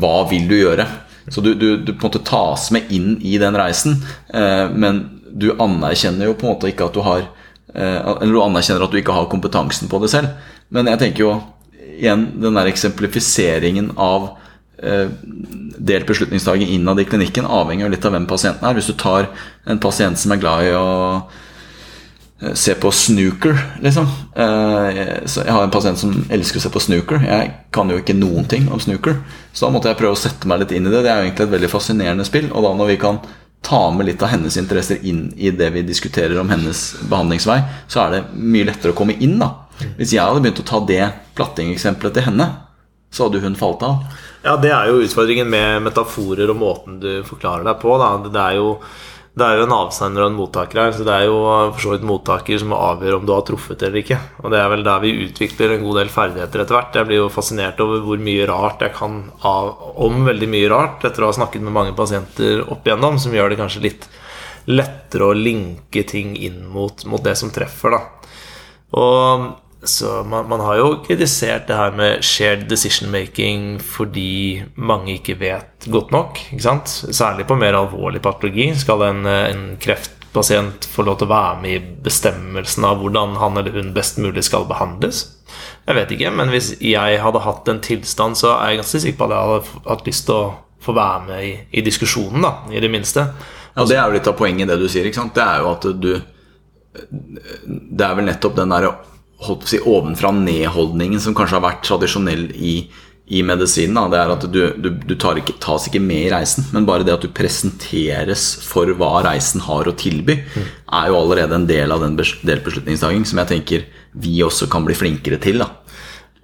[0.02, 0.86] Hva vil du gjøre?
[1.32, 3.96] Så du, du, du, på en måte tas med inn i den reisen,
[4.28, 7.24] eh, men du anerkjenner jo på en måte ikke at du har
[7.74, 10.34] eh, Eller du anerkjenner at du ikke har kompetansen på det selv.
[10.74, 11.34] Men jeg tenker jo
[11.94, 14.28] igjen den der eksemplifiseringen av
[14.78, 15.10] eh,
[15.78, 18.78] delt beslutningstaking innad i klinikken avhenger jo litt av hvem pasienten er.
[18.78, 19.32] Hvis du tar
[19.66, 24.10] en pasient som er glad i å eh, se på snooker, liksom.
[24.38, 27.26] Jeg har en pasient som elsker å se på snooker.
[27.26, 29.18] Jeg kan jo ikke noen ting om snooker.
[29.50, 31.02] Så da måtte jeg prøve å sette meg litt inn i det.
[31.02, 32.52] Det er jo egentlig et veldig fascinerende spill.
[32.52, 33.22] Og da når vi kan
[33.64, 37.58] ta med litt av hennes interesser inn i det vi diskuterer om hennes behandlingsvei,
[37.88, 39.38] så er det mye lettere å komme inn.
[39.40, 39.50] da
[39.96, 41.02] Hvis jeg hadde begynt å ta det
[41.38, 42.50] plattingeksempelet til henne,
[43.14, 44.04] så hadde hun falt av.
[44.44, 47.94] Ja, det er jo utfordringen med metaforer og måten du forklarer deg på.
[48.00, 48.10] Da.
[48.26, 48.70] Det er jo
[49.34, 51.92] det er jo en avsender og en mottaker her, så det er jo for så
[51.96, 54.18] vidt mottaker som avgjør om du har truffet eller ikke.
[54.44, 56.98] Og det er vel der vi utvikler en god del ferdigheter etter hvert.
[57.00, 59.72] Jeg blir jo fascinert over hvor mye rart jeg kan av,
[60.06, 63.50] om veldig mye rart etter å ha snakket med mange pasienter opp igjennom, som gjør
[63.50, 64.06] det kanskje litt
[64.70, 68.30] lettere å linke ting inn mot, mot det som treffer, da.
[68.94, 69.50] Og
[69.88, 75.38] så man, man, har jo kritisert det her med shared decision making fordi mange ikke
[75.40, 76.40] vet godt nok.
[76.52, 76.88] ikke sant?
[76.88, 78.70] Særlig på mer alvorlig patologi.
[78.78, 83.60] Skal en, en, kreftpasient få lov til å være med i bestemmelsen av hvordan han
[83.60, 85.26] eller hun best mulig skal behandles?
[85.84, 89.20] Jeg vet ikke, men hvis jeg hadde hatt en tilstand, så er jeg ganske sikker
[89.20, 90.52] på at jeg hadde hatt lyst til å
[90.84, 93.26] få være med i, i diskusjonen, da, i det minste.
[93.74, 95.06] Ja, Det er jo litt av poenget i det du sier.
[95.08, 95.34] ikke sant?
[95.36, 96.12] Det er jo at du
[97.64, 98.92] Det er vel nettopp den derre
[99.46, 102.74] holdt på å si, ovenfra-ned-holdningen som kanskje har vært tradisjonell i,
[103.26, 103.96] i medisinen.
[103.96, 104.06] Da.
[104.12, 107.16] Det er at du, du, du ikke, tas ikke med i reisen, men bare det
[107.16, 110.66] at du presenteres for hva reisen har å tilby, mm.
[111.00, 113.88] er jo allerede en del av den delbeslutningsdagen som jeg tenker
[114.24, 115.64] vi også kan bli flinkere til.
[115.64, 115.72] da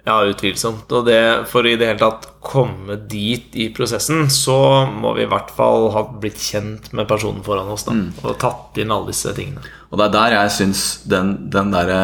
[0.03, 0.89] ja, utvilsomt.
[0.91, 1.21] Og det,
[1.51, 5.89] for i det hele tatt komme dit i prosessen, så må vi i hvert fall
[5.93, 7.85] ha blitt kjent med personen foran oss.
[7.85, 8.09] da, mm.
[8.23, 9.63] Og tatt inn alle disse tingene.
[9.91, 12.01] Og det er der jeg syns den, den derre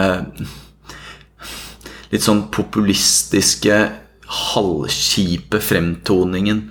[2.12, 3.80] litt sånn populistiske,
[4.28, 6.66] halvkjipe fremtoningen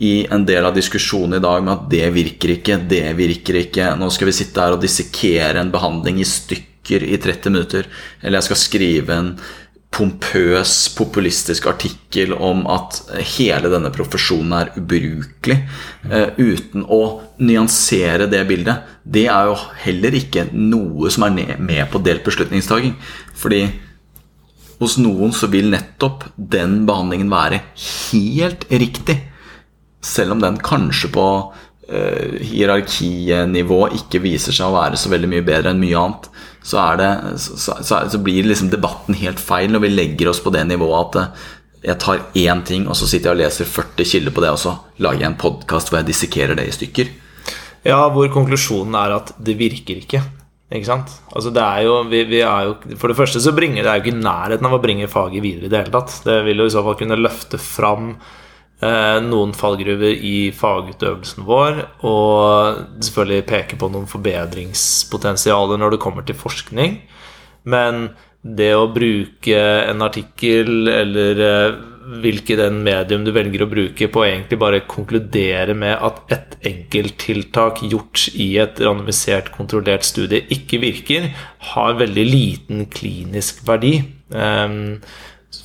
[0.00, 3.92] i en del av diskusjonen i dag med at det virker ikke, det virker ikke.
[4.00, 7.88] Nå skal vi sitte her og dissekere en behandling i stykker i 30 minutter.
[8.22, 9.34] Eller jeg skal skrive en
[9.90, 13.02] pompøs, populistisk artikkel om at
[13.34, 15.58] hele denne profesjonen er ubrukelig,
[16.06, 17.02] uh, uten å
[17.42, 18.86] nyansere det bildet.
[19.04, 22.96] Det er jo heller ikke noe som er med på delt beslutningstaking.
[23.36, 23.66] Fordi
[24.80, 29.18] hos noen så vil nettopp den behandlingen være helt riktig.
[30.00, 35.46] Selv om den kanskje på uh, hierarkinivå ikke viser seg å være så veldig mye
[35.46, 36.30] bedre enn mye annet,
[36.64, 37.10] så, det,
[37.40, 41.00] så, så, så blir liksom debatten helt feil når vi legger oss på det nivået
[41.20, 41.48] at uh,
[41.80, 44.60] jeg tar én ting, og så sitter jeg og leser 40 kilder på det, og
[44.60, 47.12] så lager jeg en podkast hvor jeg dissekerer det i stykker.
[47.88, 50.20] Ja, hvor konklusjonen er at det virker ikke.
[50.70, 51.10] Ikke sant?
[51.34, 53.98] Altså det er jo, vi, vi er jo, For det første så bringer det er
[53.98, 56.20] jo ikke nærheten av å bringe faget videre i det hele tatt.
[56.26, 61.82] Det vil jo i så fall kunne løfte fram eh, noen fallgruver i fagutøvelsen vår,
[62.06, 67.00] og selvfølgelig peke på noen forbedringspotensialer når det kommer til forskning.
[67.70, 69.58] Men det å bruke
[69.90, 75.74] en artikkel eller eh, hvilket den medium du velger å bruke, på egentlig bare konkludere
[75.76, 81.28] med at et enkelttiltak gjort i et randomisert, kontrollert studie ikke virker,
[81.72, 83.98] har veldig liten klinisk verdi.
[84.32, 85.00] Um,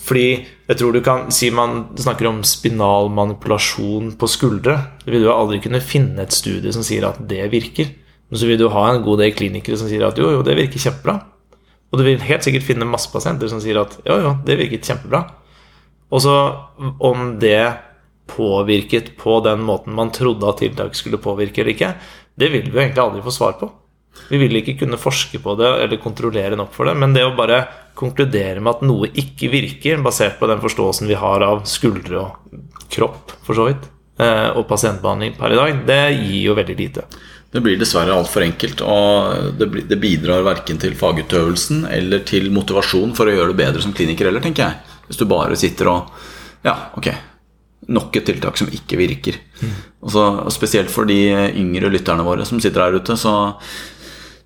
[0.05, 0.27] fordi
[0.65, 4.79] jeg tror du kan si man snakker om spinal manipulasjon på skuldre.
[5.05, 7.93] Du vil jo aldri kunne finne et studie som sier at det virker.
[8.29, 10.57] Men så vil du ha en god del klinikere som sier at jo, jo, det
[10.57, 11.19] virker kjempebra.
[11.93, 14.89] Og du vil helt sikkert finne masse pasienter som sier at jo, jo, det virket
[14.89, 15.21] kjempebra.
[16.13, 16.35] Og så
[16.99, 17.73] om det
[18.27, 21.95] påvirket på den måten man trodde at tiltak skulle påvirke eller ikke,
[22.35, 23.69] det vil vi jo egentlig aldri få svar på.
[24.29, 27.35] Vi vil ikke kunne forske på det eller kontrollere nok for det, men det å
[27.37, 27.65] bare
[27.97, 32.55] konkludere med at noe ikke virker, basert på den forståelsen vi har av skuldre og
[32.91, 33.85] kropp, for så vidt,
[34.19, 37.05] eh, og pasientbehandling per i dag, det gir jo veldig lite.
[37.55, 43.29] Det blir dessverre altfor enkelt, og det bidrar verken til fagutøvelsen eller til motivasjon for
[43.29, 44.94] å gjøre det bedre som kliniker heller, tenker jeg.
[45.07, 46.13] Hvis du bare sitter og
[46.65, 47.11] Ja, ok.
[47.93, 49.35] Nok et tiltak som ikke virker.
[49.61, 49.73] Mm.
[50.01, 51.19] Og, så, og Spesielt for de
[51.53, 53.35] yngre lytterne våre som sitter her ute, så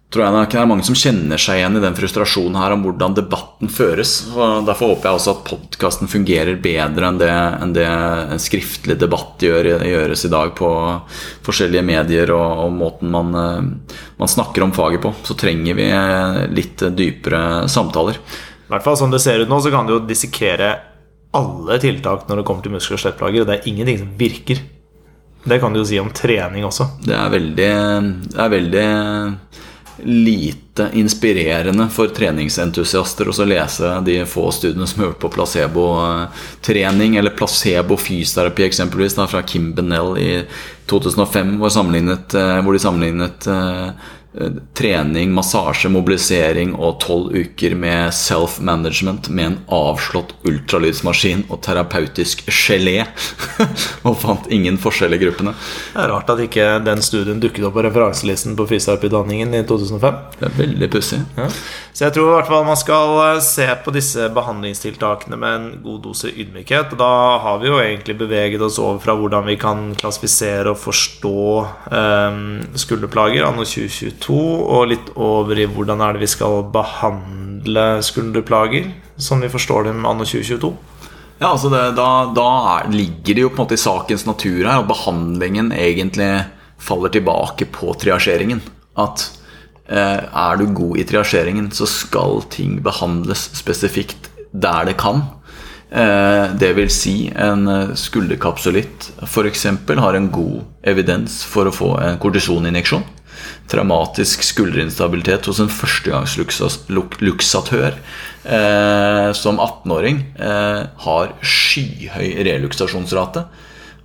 [0.09, 3.13] tror jeg det er mange som kjenner seg igjen i den frustrasjonen her om hvordan
[3.13, 4.13] debatten føres.
[4.33, 8.97] Og derfor håper jeg også at podkasten fungerer bedre enn det, enn det en skriftlig
[8.99, 10.71] debatt gjør, gjøres i dag på
[11.45, 13.37] forskjellige medier og, og måten man,
[14.17, 15.13] man, snakker om faget på.
[15.29, 15.87] Så trenger vi
[16.57, 18.17] litt dypere samtaler.
[18.69, 20.75] I hvert fall som det ser ut nå, så kan du jo dissekere
[21.33, 23.47] alle tiltak når det kommer til muskel- og skjelettplager.
[23.47, 24.61] Det er ingenting som virker.
[25.49, 26.85] Det kan du jo si om trening også.
[27.01, 27.71] Det er veldig,
[28.29, 28.85] det er veldig
[30.05, 37.35] lite inspirerende for treningsentusiaster å lese de få studiene som er gjort på placebo-trening, eller
[37.35, 40.29] placebo-fysioterapi eksempelvis, da, fra Kim Benell i
[40.91, 43.91] 2005, hvor, hvor de sammenlignet eh,
[44.77, 53.01] trening, massasje, mobilisering og tolv uker med self-management med en avslått ultralydsmaskin og terapeutisk gelé.
[54.07, 55.55] og fant ingen forskjell i gruppene.
[55.95, 60.21] Det er rart at ikke den studien dukket opp på referanselisten på fysioterapiutdanningen i 2005.
[60.37, 61.23] Det er veldig pussig.
[61.39, 61.49] Ja.
[61.99, 65.67] Så jeg tror i hvert fall man skal eh, se på disse behandlingstiltakene med en
[65.83, 66.93] god dose ydmykhet.
[66.93, 67.11] Og da
[67.43, 71.41] har vi jo egentlig beveget oss over fra hvordan vi kan klassifisere og forstå
[71.91, 72.39] um,
[72.79, 79.41] skulderplager anno 2022, og litt over i hvordan er det vi skal behandle skulderplager, som
[79.43, 80.73] vi forstår dem anno 2022.
[81.39, 84.65] Ja, altså det, Da, da er, ligger det jo på en måte i sakens natur
[84.65, 86.29] her at behandlingen egentlig
[86.79, 88.61] faller tilbake på triasjeringen.
[88.99, 89.25] At
[89.87, 95.23] eh, er du god i triasjeringen, så skal ting behandles spesifikt der det kan.
[95.89, 99.65] Eh, det vil si en eh, skulderkapsulitt f.eks.
[99.87, 103.07] har en god evidens for å få en kortisoninjeksjon.
[103.69, 113.45] Traumatisk skulderinstabilitet hos en førstegangsluksatør eh, som 18-åring eh, har skyhøy reluksasjonsrate.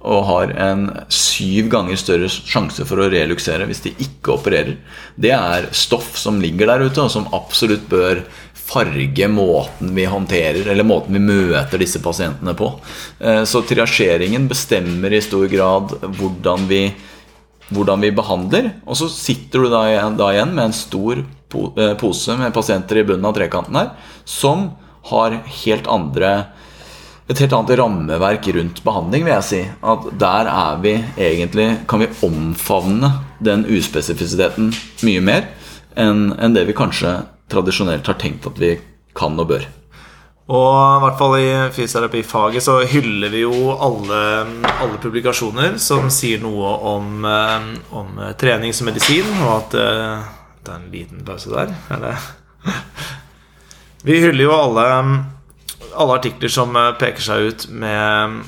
[0.05, 4.77] Og har en syv ganger større sjanse for å reluksere hvis de ikke opererer.
[5.17, 8.21] Det er stoff som ligger der ute, og som absolutt bør
[8.65, 12.69] farge måten vi håndterer, eller måten vi møter disse pasientene på.
[13.21, 16.85] Eh, så triasjeringen bestemmer i stor grad hvordan vi
[17.73, 18.73] hvordan vi behandler.
[18.85, 19.85] Og så sitter du da,
[20.19, 23.95] da igjen med en stor eh, pose med pasienter i bunnen av trekanten her,
[24.25, 24.73] som
[25.11, 26.35] har helt andre
[27.25, 29.61] et helt annet rammeverk rundt behandling, vil jeg si.
[29.81, 34.73] At der er vi egentlig Kan vi omfavne den uspesifisiteten
[35.07, 35.49] mye mer
[35.97, 38.75] enn det vi kanskje tradisjonelt har tenkt at vi
[39.17, 39.67] kan og bør.
[40.45, 44.19] Og i hvert fall i fysioterapifaget så hyller vi jo alle,
[44.69, 50.33] alle publikasjoner som sier noe om, eh, om, trening som medisin, og at eh,
[50.65, 51.73] Det er en liten pause der.
[51.93, 52.21] Eller?
[54.05, 54.85] Vi hyller jo alle,
[55.93, 58.39] alle artikler som eh, peker seg ut med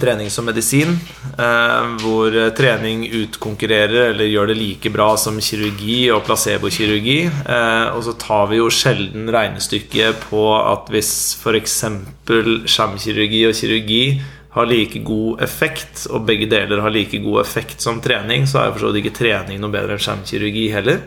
[0.00, 0.94] trening som medisin,
[1.38, 7.18] eh, hvor trening utkonkurrerer eller gjør det like bra som kirurgi og placebokirurgi.
[7.26, 11.78] Eh, og så tar vi jo sjelden regnestykket på at hvis f.eks.
[12.26, 14.02] skjermkirurgi og kirurgi
[14.56, 18.70] har like god effekt, og begge deler har like god effekt som trening, så er
[18.70, 21.02] jo for ikke trening noe bedre enn skjermkirurgi heller.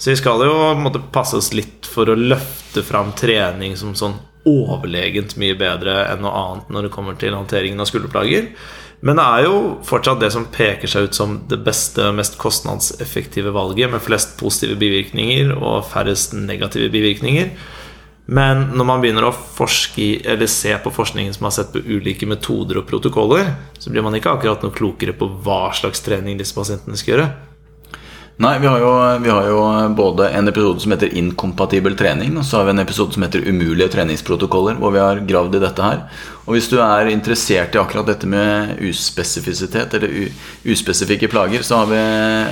[0.00, 4.16] Så vi skal jo måtte passe oss litt for å løfte fram trening som sånn
[4.48, 8.52] overlegent mye bedre enn noe annet når det kommer til håndteringen av skulderplager.
[9.00, 13.52] Men det er jo fortsatt det som peker seg ut som det beste, mest kostnadseffektive
[13.56, 17.54] valget, med flest positive bivirkninger og færrest negative bivirkninger.
[18.30, 22.28] Men når man begynner å forske eller se på forskningen som har sett på ulike
[22.30, 23.48] metoder og protokoller,
[23.80, 27.30] så blir man ikke akkurat noe klokere på hva slags trening disse pasientene skal gjøre.
[28.40, 32.44] Nei, vi har, jo, vi har, jo, både en episode som heter 'Inkompatibel trening', og
[32.44, 35.82] så har vi en episode som heter 'Umulige treningsprotokoller', hvor vi har gravd i dette
[35.82, 35.98] her.
[36.46, 40.32] Og hvis du er interessert i akkurat dette med uspesifisitet, eller
[40.64, 42.00] uspesifikke plager, så har vi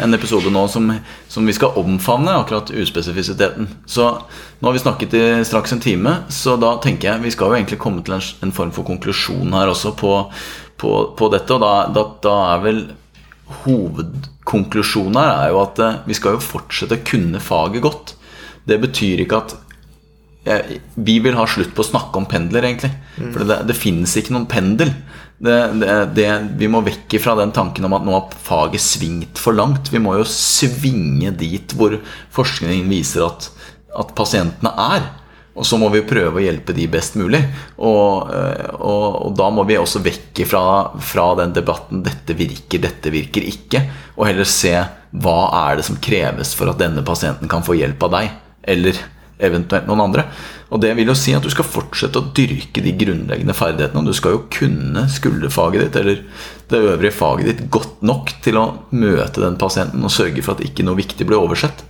[0.04, 0.92] en episode nå som,
[1.28, 3.68] som vi skal omfavne akkurat uspesifisiteten.
[3.86, 4.12] Så
[4.60, 7.54] nå har vi snakket i straks en time, så da tenker jeg vi skal jo
[7.54, 10.32] egentlig komme til en, en form for konklusjon her også på,
[10.76, 12.88] på, på dette, og da, da, da er vel
[14.48, 18.14] hovedkonklusjonen her er jo at eh, vi skal jo fortsette å kunne faget godt.
[18.68, 19.56] Det betyr ikke at
[20.94, 22.92] vi vil ha slutt på å snakke om pendler, egentlig.
[23.18, 23.32] Mm.
[23.34, 24.92] For det, det finnes ikke noen pendel.
[25.38, 25.56] Det,
[26.16, 26.28] det,
[26.58, 29.92] vi må vekk fra den tanken om at nå har faget svingt for langt.
[29.92, 31.98] Vi må jo svinge dit hvor
[32.34, 33.50] forskningen viser at,
[33.98, 35.10] at pasientene er.
[35.58, 37.40] Og så må vi prøve å hjelpe de best mulig.
[37.76, 40.64] Og, eh, og, og da må vi også vekke fra,
[41.02, 43.84] fra, den debatten 'dette virker, dette virker ikke',
[44.16, 44.74] og heller se
[45.18, 48.32] hva er det som kreves for at denne pasienten kan få hjelp av deg,
[48.68, 48.98] eller
[49.38, 50.24] eventuelt noen andre.
[50.68, 54.02] Og det vil jo si at du skal fortsette å dyrke de grunnleggende ferdighetene.
[54.02, 56.24] Og du skal jo kunne skulderfaget ditt, eller
[56.68, 60.66] det øvrige faget ditt, godt nok til å møte den pasienten og sørge for at
[60.66, 61.86] ikke noe viktig blir oversett.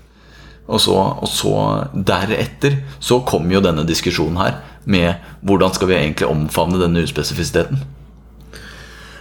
[0.69, 1.55] Og så, og så
[1.93, 4.59] deretter så kommer jo denne diskusjonen her
[4.89, 7.81] med hvordan skal vi egentlig omfavne denne uspesifisiteten.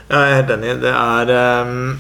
[0.08, 0.76] Jeg er helt enig.
[0.84, 1.32] Det er
[1.68, 1.98] um,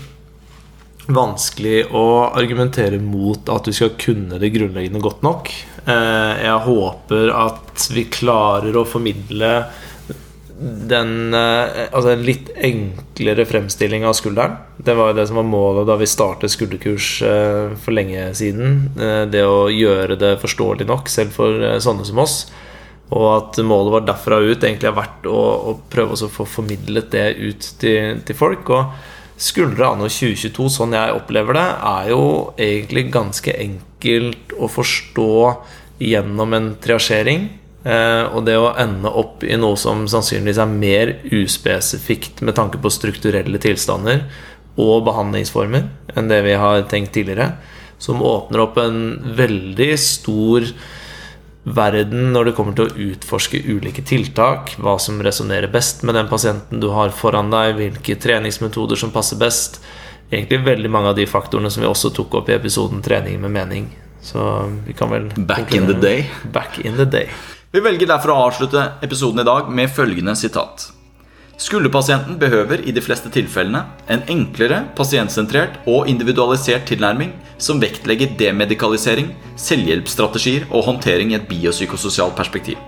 [1.12, 5.52] vanskelig å argumentere mot at du skal kunne det grunnleggende godt nok.
[5.88, 9.52] Uh, jeg håper at vi klarer å formidle
[10.60, 14.58] den eh, Altså en litt enklere fremstilling av skulderen.
[14.78, 18.80] Det var jo det som var målet da vi startet skulderkurs eh, for lenge siden.
[18.98, 22.40] Eh, det å gjøre det forståelig nok, selv for sånne som oss.
[23.14, 25.38] Og at målet var derfra ut egentlig har vært å,
[25.72, 28.74] å prøve å få formidlet det ut til, til folk.
[28.74, 32.24] Og skuldre anno 2022, sånn jeg opplever det, er jo
[32.58, 35.32] egentlig ganske enkelt å forstå
[36.04, 37.48] gjennom en triasjering.
[37.88, 42.82] Eh, og det å ende opp i noe som sannsynligvis er mer uspesifikt med tanke
[42.84, 44.26] på strukturelle tilstander
[44.78, 47.54] og behandlingsformer enn det vi har tenkt tidligere,
[47.98, 49.00] som åpner opp en
[49.38, 50.68] veldig stor
[51.68, 56.30] verden når det kommer til å utforske ulike tiltak, hva som resonnerer best med den
[56.32, 59.82] pasienten du har foran deg, hvilke treningsmetoder som passer best.
[60.30, 63.52] Egentlig veldig mange av de faktorene som vi også tok opp i episoden 'Trening med
[63.52, 63.92] mening'.
[64.22, 64.40] Så
[64.86, 66.30] vi kan vel Back in the day.
[66.52, 67.30] Back in the day.
[67.72, 70.86] Vi velger derfor å avslutte episoden i dag med følgende sitat.
[71.60, 73.82] Skulderpasienten behøver i de fleste tilfellene
[74.14, 82.38] en enklere, pasientsentrert og individualisert tilnærming som vektlegger demedikalisering, selvhjelpsstrategier og håndtering i et biopsykososialt
[82.40, 82.80] perspektiv.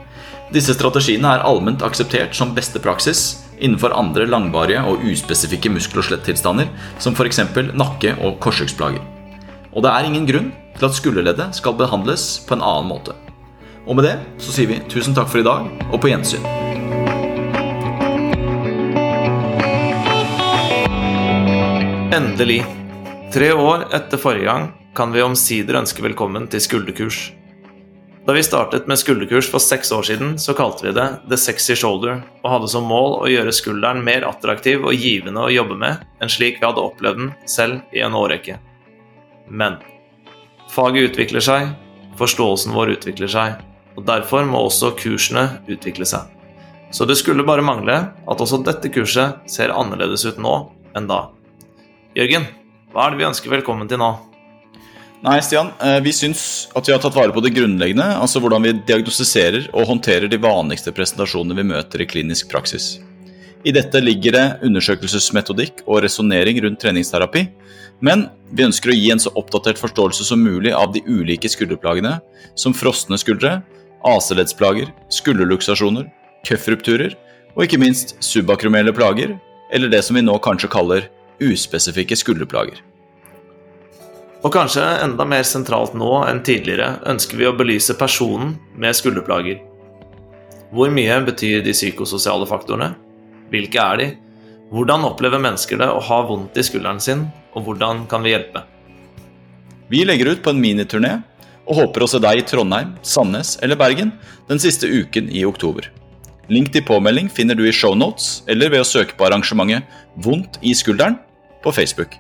[0.56, 6.08] Disse strategiene er allment akseptert som beste praksis innenfor andre langvarige og uspesifikke muskel- og
[6.08, 6.72] skjelettilstander,
[7.04, 7.44] som f.eks.
[7.76, 9.04] nakke- og korsryggsplager.
[9.76, 13.18] Og det er ingen grunn til at skulderleddet skal behandles på en annen måte.
[13.88, 16.44] Og med det så sier vi tusen takk for i dag, og på gjensyn.
[22.14, 22.64] Endelig.
[23.34, 27.30] Tre år etter forrige gang kan vi omsider ønske velkommen til skulderkurs.
[28.28, 31.78] Da vi startet med skulderkurs for seks år siden, så kalte vi det The Sexy
[31.78, 36.04] Shoulder, og hadde som mål å gjøre skulderen mer attraktiv og givende å jobbe med
[36.22, 38.60] enn slik vi hadde opplevd den selv i en årrekke.
[39.50, 39.80] Men
[40.70, 41.72] faget utvikler seg,
[42.20, 43.58] forståelsen vår utvikler seg,
[44.00, 46.32] og derfor må også kursene utvikle seg.
[46.95, 50.56] Så det skulle bare mangle at også dette kurset ser annerledes ut nå
[50.97, 51.28] enn da.
[52.18, 52.47] Jørgen,
[52.93, 54.10] hva er det vi ønsker velkommen til nå?
[55.20, 58.64] Nei, Stian, eh, vi syns at vi har tatt vare på det grunnleggende, altså hvordan
[58.64, 62.93] vi diagnostiserer og håndterer de vanligste presentasjonene vi møter i klinisk praksis.
[63.68, 67.50] I dette ligger det undersøkelsesmetodikk og resonnering rundt treningsterapi,
[68.00, 72.16] men vi ønsker å gi en så oppdatert forståelse som mulig av de ulike skulderplagene,
[72.56, 73.58] som frosne skuldre,
[74.08, 76.08] AC-leddsplager, skulderluksasjoner,
[76.47, 77.16] køffrupturer
[77.56, 79.36] og ikke minst subakromelle plager,
[79.74, 81.10] eller det som vi nå kanskje kaller
[81.43, 82.80] uspesifikke skulderplager.
[84.39, 89.60] Og kanskje enda mer sentralt nå enn tidligere ønsker vi å belyse personen med skulderplager.
[90.72, 92.93] Hvor mye betyr de psykososiale faktorene?
[93.52, 94.10] Hvilke er de?
[94.70, 97.26] Hvordan opplever mennesker det å ha vondt i skulderen sin,
[97.58, 98.62] og hvordan kan vi hjelpe?
[99.89, 101.16] Vi legger ut på en miniturné
[101.70, 104.12] og håper å se deg i Trondheim, Sandnes eller Bergen
[104.50, 105.92] den siste uken i oktober.
[106.50, 109.86] Link til påmelding finner du i shownotes eller ved å søke på arrangementet
[110.18, 111.20] Vondt i skulderen
[111.62, 112.18] på Facebook.